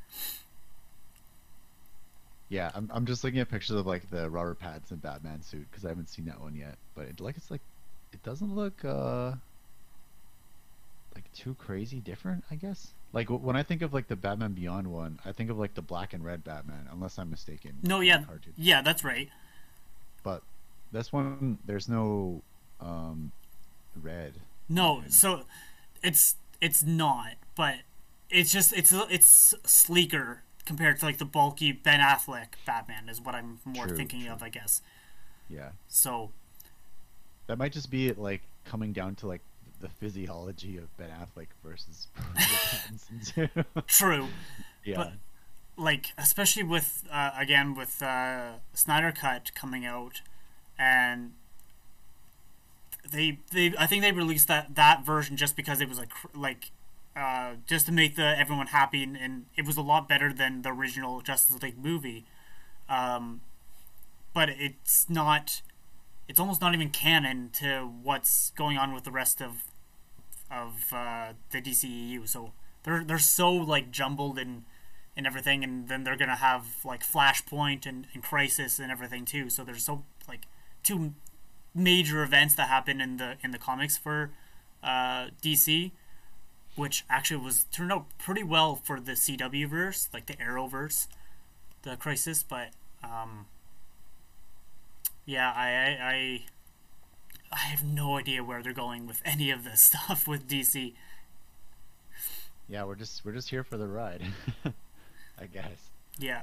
[2.49, 5.85] yeah, I'm I'm just looking at pictures of like the Robert Pattinson Batman suit because
[5.85, 6.77] I haven't seen that one yet.
[6.95, 7.61] But it, like it's like
[8.15, 9.33] it doesn't look uh
[11.15, 12.95] like too crazy different, I guess.
[13.13, 15.83] Like when I think of like the Batman Beyond one, I think of like the
[15.83, 17.73] black and red Batman, unless I'm mistaken.
[17.83, 18.25] No, yeah,
[18.57, 19.29] yeah, that's right.
[20.23, 20.43] But
[20.93, 22.43] this one, there's no
[22.81, 23.33] um,
[24.01, 24.35] red.
[24.69, 25.43] No, so
[26.05, 27.77] it's it's not, but
[28.31, 33.35] it's just it's it's sleeker compared to like the bulky Ben Affleck Batman is what
[33.35, 34.33] I'm more true, thinking true.
[34.33, 34.83] of, I guess.
[35.49, 35.71] Yeah.
[35.89, 36.31] So
[37.49, 39.41] that might just be it, like coming down to like
[39.81, 43.65] the physiology of Ben Affleck versus Pattinson.
[43.87, 44.27] True.
[44.83, 44.97] Yeah.
[44.97, 45.13] But,
[45.77, 50.23] like especially with uh, again with uh, Snyder Cut coming out,
[50.79, 51.33] and
[53.11, 56.71] they they I think they released that that version just because it was like like
[57.17, 60.63] uh, just to make the everyone happy and, and, it was a lot better than
[60.63, 62.25] the original Justice League movie.
[62.89, 63.41] Um,
[64.33, 65.61] but it's not.
[66.29, 69.65] It's almost not even canon to what's going on with the rest of
[70.51, 72.29] of uh, the DCEU.
[72.29, 74.65] So they're they're so like jumbled and
[75.17, 79.51] and everything, and then they're gonna have like Flashpoint and, and Crisis and everything too.
[79.51, 80.43] So there's so like
[80.83, 81.15] two
[81.75, 84.31] major events that happen in the in the comics for
[84.83, 85.93] uh, DC,
[86.77, 91.07] which actually was turned out pretty well for the CW verse, like the Arrowverse,
[91.83, 92.43] the Crisis.
[92.43, 92.71] But
[93.03, 93.47] um,
[95.27, 96.43] yeah, I, I, I
[97.53, 100.95] I have no idea where they're going with any of this stuff with DC.
[102.69, 104.23] Yeah, we're just we're just here for the ride,
[105.41, 105.91] I guess.
[106.19, 106.43] Yeah.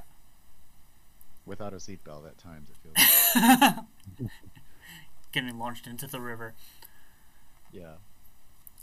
[1.46, 3.76] Without a seatbelt at times, it feels.
[4.20, 4.30] Like.
[5.32, 6.54] getting launched into the river.
[7.72, 7.94] Yeah.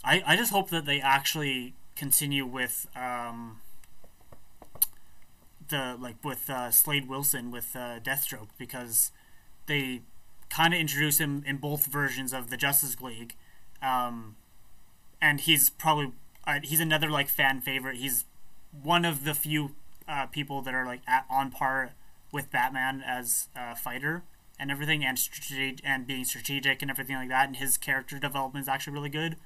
[0.03, 3.59] I, I just hope that they actually continue with um,
[5.69, 9.11] the like with uh, Slade Wilson with uh, Deathstroke because
[9.65, 10.01] they
[10.49, 13.35] kind of introduce him in both versions of the Justice League,
[13.81, 14.35] um,
[15.21, 16.11] and he's probably
[16.47, 17.97] uh, he's another like fan favorite.
[17.97, 18.25] He's
[18.83, 19.75] one of the few
[20.07, 21.91] uh, people that are like at, on par
[22.31, 24.23] with Batman as a fighter
[24.59, 25.19] and everything, and
[25.83, 27.47] and being strategic and everything like that.
[27.47, 29.37] And his character development is actually really good.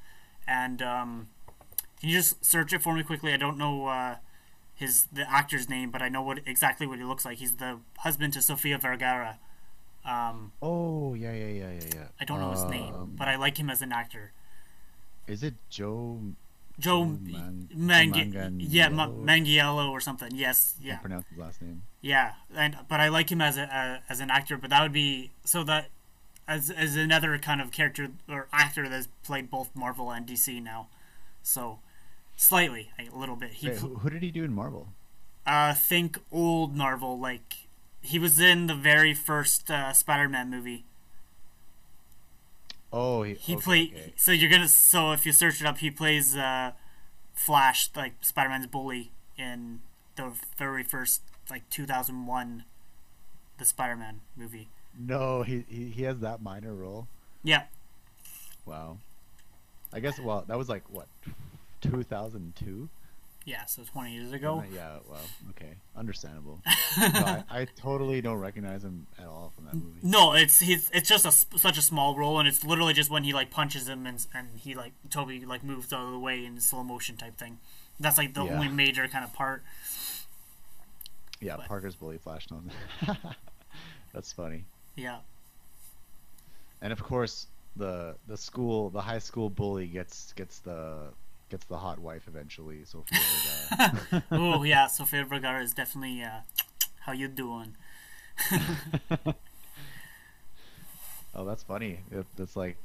[0.47, 1.27] And um,
[1.99, 3.33] can you just search it for me quickly?
[3.33, 4.15] I don't know uh,
[4.75, 7.37] his the actor's name, but I know what exactly what he looks like.
[7.37, 9.39] He's the husband to Sofia Vergara.
[10.05, 12.07] Um, oh yeah, yeah, yeah, yeah, yeah.
[12.19, 14.31] I don't know his name, Um, but I like him as an actor.
[15.27, 16.19] Is it Joe?
[16.79, 18.65] Joe Man- Manganiello?
[18.67, 20.31] yeah, Ma- Mangiello or something.
[20.33, 21.81] Yes, I yeah, can't pronounce his last name.
[22.01, 22.33] yeah.
[22.55, 24.57] And but I like him as a, a as an actor.
[24.57, 25.89] But that would be so that
[26.47, 30.87] as as another kind of character or actor that's played both Marvel and DC now.
[31.43, 31.79] So
[32.37, 33.51] slightly, a little bit.
[33.51, 34.87] He Wait, who, who did he do in Marvel?
[35.45, 37.67] uh think old Marvel like
[38.01, 40.85] he was in the very first uh, Spider-Man movie.
[42.91, 43.93] Oh, he, He okay, played.
[43.93, 44.13] okay.
[44.17, 44.67] So you're gonna.
[44.67, 46.71] So if you search it up, he plays uh,
[47.33, 49.81] Flash, like Spider-Man's bully in
[50.15, 52.63] the very first, like 2001,
[53.57, 54.69] the Spider-Man movie.
[54.97, 57.07] No, he, he he has that minor role.
[57.43, 57.63] Yeah,
[58.65, 58.97] Wow.
[59.93, 61.07] I guess well that was like what,
[61.81, 62.89] 2002.
[63.45, 63.65] Yeah.
[63.65, 64.63] So 20 years ago.
[64.73, 64.97] Yeah.
[65.09, 65.21] Well,
[65.51, 66.59] okay, understandable.
[66.65, 69.99] I, I totally don't recognize him at all from that movie.
[70.03, 73.23] No, it's he's it's just a, such a small role, and it's literally just when
[73.23, 76.45] he like punches him and and he like Tobey like moves out of the way
[76.45, 77.59] in slow motion type thing.
[77.99, 78.53] That's like the Yeah.
[78.55, 79.63] only major kind of part.
[81.41, 82.61] Yeah, But- Parker's bully Flash knows.
[84.13, 84.65] That's funny.
[84.95, 85.19] Yeah.
[86.81, 91.07] And of course, the the school, the high school bully gets gets the
[91.49, 92.81] gets the hot wife eventually.
[92.85, 94.23] So Vergara.
[94.31, 94.87] oh yeah.
[94.87, 96.41] Sofia Vergara is definitely uh,
[97.01, 97.75] how you doing?
[101.35, 101.99] oh, that's funny.
[102.11, 102.77] It, it's like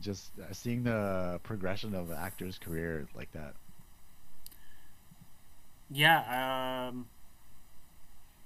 [0.00, 3.54] just uh, seeing the progression of an actor's career like that.
[5.90, 7.06] Yeah, um,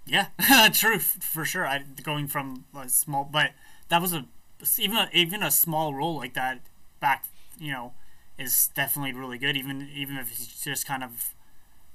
[0.07, 0.27] yeah,
[0.73, 1.67] true for sure.
[1.67, 3.53] I going from a small, but
[3.89, 4.27] that was a
[4.79, 6.61] even a, even a small role like that
[7.01, 7.25] back,
[7.59, 7.93] you know,
[8.41, 9.57] is definitely really good.
[9.57, 11.35] Even even if it's just kind of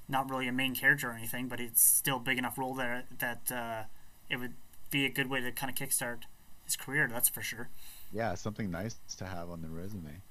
[0.08, 3.04] not really a main character or anything, but it's still a big enough role there
[3.20, 3.84] that uh,
[4.30, 4.54] it would
[4.92, 6.20] be a good way to kind of kickstart
[6.64, 7.10] his career.
[7.12, 7.70] That's for sure.
[8.14, 10.22] Yeah, something nice to have on the resume.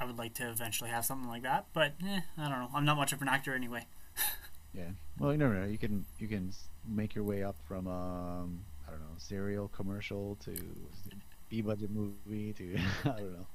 [0.00, 2.70] I would like to eventually have something like that, but eh, I don't know.
[2.74, 3.86] I'm not much of an actor anyway.
[4.72, 4.90] Yeah.
[5.18, 5.66] Well, you never know.
[5.66, 6.52] You can you can
[6.86, 10.54] make your way up from um I don't know cereal commercial to
[11.48, 13.46] B budget movie to I don't know.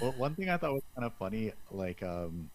[0.00, 2.50] Well, one thing I thought was kind of funny, like um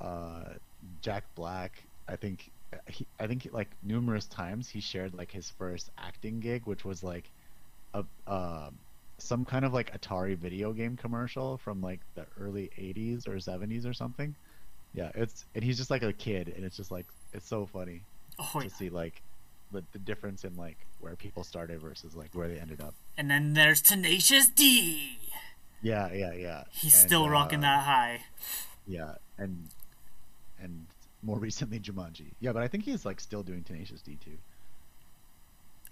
[0.00, 0.54] uh
[1.00, 1.82] Jack Black.
[2.08, 2.50] I think
[2.88, 7.02] he, I think like numerous times he shared like his first acting gig, which was
[7.02, 7.30] like
[7.94, 8.70] a uh,
[9.18, 13.86] some kind of like Atari video game commercial from like the early 80s or 70s
[13.86, 14.36] or something.
[14.94, 18.06] Yeah, it's and he's just like a kid, and it's just like it's so funny
[18.38, 19.22] Oh, to see like
[19.70, 22.94] the, the difference in like where people started versus like where they ended up.
[23.16, 25.18] and then there's Tenacious D.
[25.84, 26.64] Yeah, yeah, yeah.
[26.72, 28.22] He's And, still rocking uh, that high.
[28.86, 29.68] Yeah, and
[30.60, 30.86] and
[31.22, 32.32] more recently Jumanji.
[32.40, 34.38] Yeah, but I think he's like still doing Tenacious D too.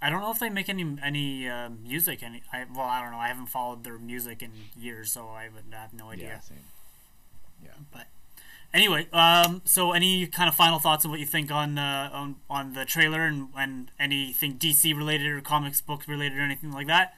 [0.00, 2.22] I don't know if they make any any uh, music.
[2.22, 3.18] Any, I, well, I don't know.
[3.18, 6.28] I haven't followed their music in years, so I would have no idea.
[6.28, 6.58] Yeah, same.
[7.62, 7.70] Yeah.
[7.92, 8.06] But
[8.72, 12.36] anyway, um, so any kind of final thoughts on what you think on uh, on
[12.48, 16.86] on the trailer and, and anything DC related or comics book related or anything like
[16.86, 17.14] that?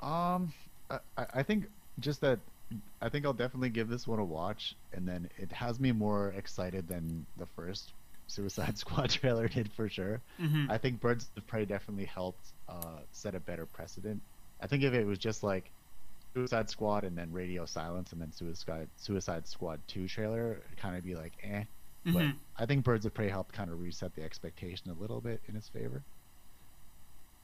[0.00, 0.52] Um,
[1.16, 1.66] I, I think
[2.00, 2.38] just that
[3.00, 6.32] I think I'll definitely give this one a watch, and then it has me more
[6.36, 7.92] excited than the first
[8.26, 10.20] Suicide Squad trailer did for sure.
[10.38, 14.20] hmm I think Birds of Prey definitely helped uh, set a better precedent.
[14.60, 15.70] I think if it was just like
[16.34, 20.96] Suicide Squad and then Radio Silence and then Suicide Suicide Squad Two trailer, it'd kind
[20.96, 21.64] of be like eh.
[22.06, 22.34] But Mhm.
[22.58, 25.56] I think Birds of Prey helped kind of reset the expectation a little bit in
[25.56, 26.02] its favor.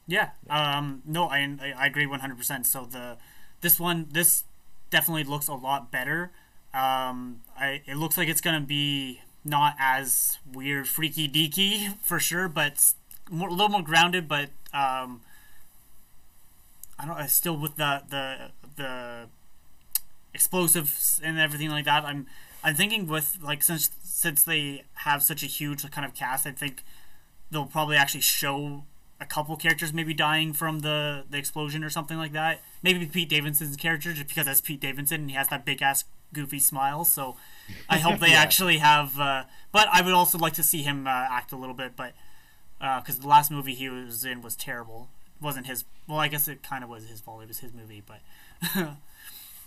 [0.07, 0.29] Yeah.
[0.49, 2.65] Um, no, I I agree one hundred percent.
[2.65, 3.17] So the
[3.61, 4.43] this one this
[4.89, 6.31] definitely looks a lot better.
[6.73, 12.47] Um, I it looks like it's gonna be not as weird, freaky deaky for sure,
[12.47, 12.93] but
[13.29, 14.27] more, a little more grounded.
[14.27, 15.21] But um,
[16.99, 17.17] I don't.
[17.17, 19.27] uh, Still with the the the
[20.33, 22.03] explosives and everything like that.
[22.05, 22.27] I'm
[22.63, 26.51] I'm thinking with like since since they have such a huge kind of cast, I
[26.51, 26.83] think
[27.49, 28.85] they'll probably actually show
[29.21, 32.61] a couple characters maybe dying from the the explosion or something like that.
[32.83, 36.03] Maybe Pete Davidson's character, just because that's Pete Davidson and he has that big ass
[36.33, 37.05] goofy smile.
[37.05, 37.37] So
[37.89, 38.41] I hope they Yeah.
[38.41, 39.19] actually have.
[39.19, 42.13] Uh, but I would also like to see him uh, act a little bit, but
[42.79, 45.09] because the last movie he was in was terrible.
[45.39, 45.85] It wasn't his.
[46.07, 47.43] Well, I guess it kind of was his fault.
[47.43, 48.21] It was his movie, but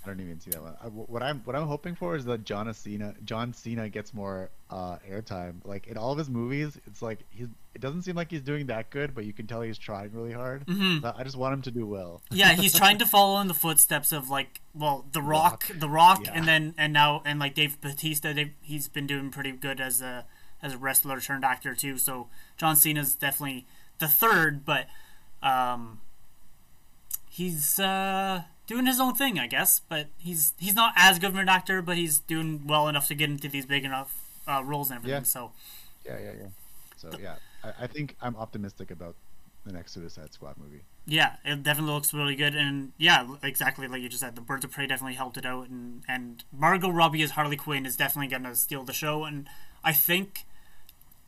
[0.04, 0.74] I don't even see that one.
[0.82, 4.50] I, what I'm what I'm hoping for is that John Cena John Cena gets more
[4.70, 5.56] uh, airtime.
[5.64, 8.66] Like in all of his movies, it's like he's it doesn't seem like he's doing
[8.66, 10.64] that good, but you can tell he's trying really hard.
[10.66, 11.00] Mhm.
[11.02, 12.22] So I just want him to do well.
[12.30, 16.26] yeah, he's trying to follow in the footsteps of like, well, The Rock, The Rock,
[16.26, 16.32] Yeah.
[16.34, 18.32] and then and now and like Dave Batista.
[18.62, 20.26] He's been doing pretty good as a
[20.62, 21.98] as a wrestler turned actor too.
[21.98, 23.66] So John Cena's definitely
[23.98, 24.86] the third, but
[25.42, 26.00] um,
[27.28, 29.80] he's uh, doing his own thing, I guess.
[29.80, 33.14] But he's he's not as good of an actor, but he's doing well enough to
[33.14, 34.14] get into these big enough
[34.46, 35.20] uh, roles and everything.
[35.20, 35.24] Yeah.
[35.24, 35.52] So
[36.04, 36.48] Yeah, yeah, yeah.
[36.96, 39.14] So yeah, I, I think I'm optimistic about
[39.64, 40.82] the next Suicide Squad movie.
[41.06, 44.64] Yeah, it definitely looks really good, and yeah, exactly like you just said, the Birds
[44.64, 48.28] of Prey definitely helped it out, and and Margot Robbie as Harley Quinn is definitely
[48.28, 49.46] gonna steal the show, and
[49.82, 50.44] I think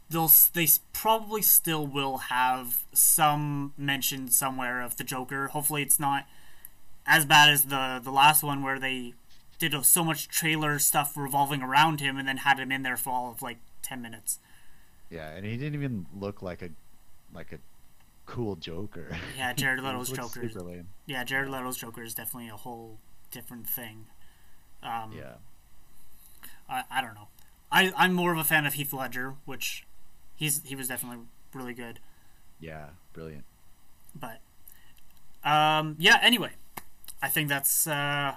[0.09, 5.49] they'll they probably still will have some mention somewhere of the Joker.
[5.49, 6.27] Hopefully, it's not
[7.07, 9.15] as bad as the the last one where they
[9.59, 13.11] did so much trailer stuff revolving around him, and then had him in there for
[13.11, 14.39] all of like ten minutes.
[15.11, 16.71] Yeah, and he didn't even look like a
[17.33, 17.59] like a
[18.27, 19.17] cool Joker.
[19.37, 20.49] Yeah, Jared Leto's Joker.
[20.49, 20.89] Super lame.
[21.07, 22.99] Yeah, Jared Leto's Joker is definitely a whole
[23.31, 24.07] different thing.
[24.83, 25.35] Um, Yeah.
[26.69, 27.29] I, I don't know.
[27.71, 29.85] I I'm more of a fan of Heath Ledger, which
[30.35, 32.01] he's he was definitely really good.
[32.61, 32.87] Yeah.
[33.13, 33.45] Brilliant.
[34.15, 34.41] But
[35.49, 36.19] um, yeah.
[36.23, 36.51] Anyway,
[37.23, 38.35] I think that's uh,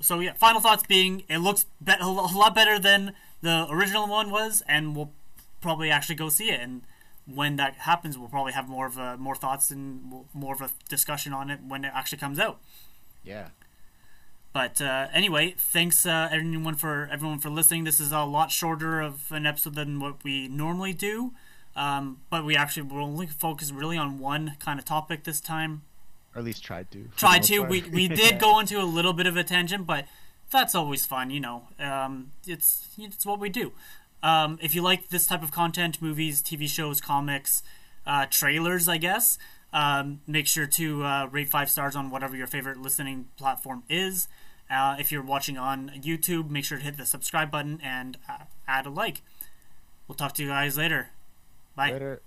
[0.00, 0.20] so.
[0.20, 0.34] Yeah.
[0.34, 4.94] Final thoughts being it looks be- a lot better than the original one was, and
[4.94, 5.12] we'll
[5.60, 6.60] probably actually go see it.
[6.60, 6.82] And
[7.26, 10.70] when that happens, we'll probably have more of a more thoughts and more of a
[10.88, 12.58] discussion on it when it actually comes out.
[13.24, 13.48] Yeah.
[14.52, 17.84] But uh, anyway, thanks uh, everyone for everyone for listening.
[17.84, 21.32] This is a lot shorter of an episode than what we normally do,
[21.76, 25.82] um, but we actually will only focus really on one kind of topic this time.
[26.38, 27.02] Or at least tried to.
[27.04, 27.58] for the Try most to.
[27.58, 27.70] part.
[27.70, 28.38] We we did Yeah.
[28.38, 30.06] go into a little bit of a tangent, but
[30.50, 31.64] that's always fun, you know.
[31.78, 33.72] Um, it's it's what we do.
[34.22, 37.62] Um, if you like this type of content, movies, TV shows, comics,
[38.06, 39.36] uh, trailers, I guess,
[39.72, 44.28] um, make sure to uh, rate five stars on whatever your favorite listening platform is.
[44.70, 48.44] Uh, if you're watching on YouTube, make sure to hit the subscribe button and uh,
[48.66, 49.22] add a like.
[50.06, 51.10] We'll talk to you guys later.
[51.76, 51.92] Bye.
[51.92, 52.20] Later.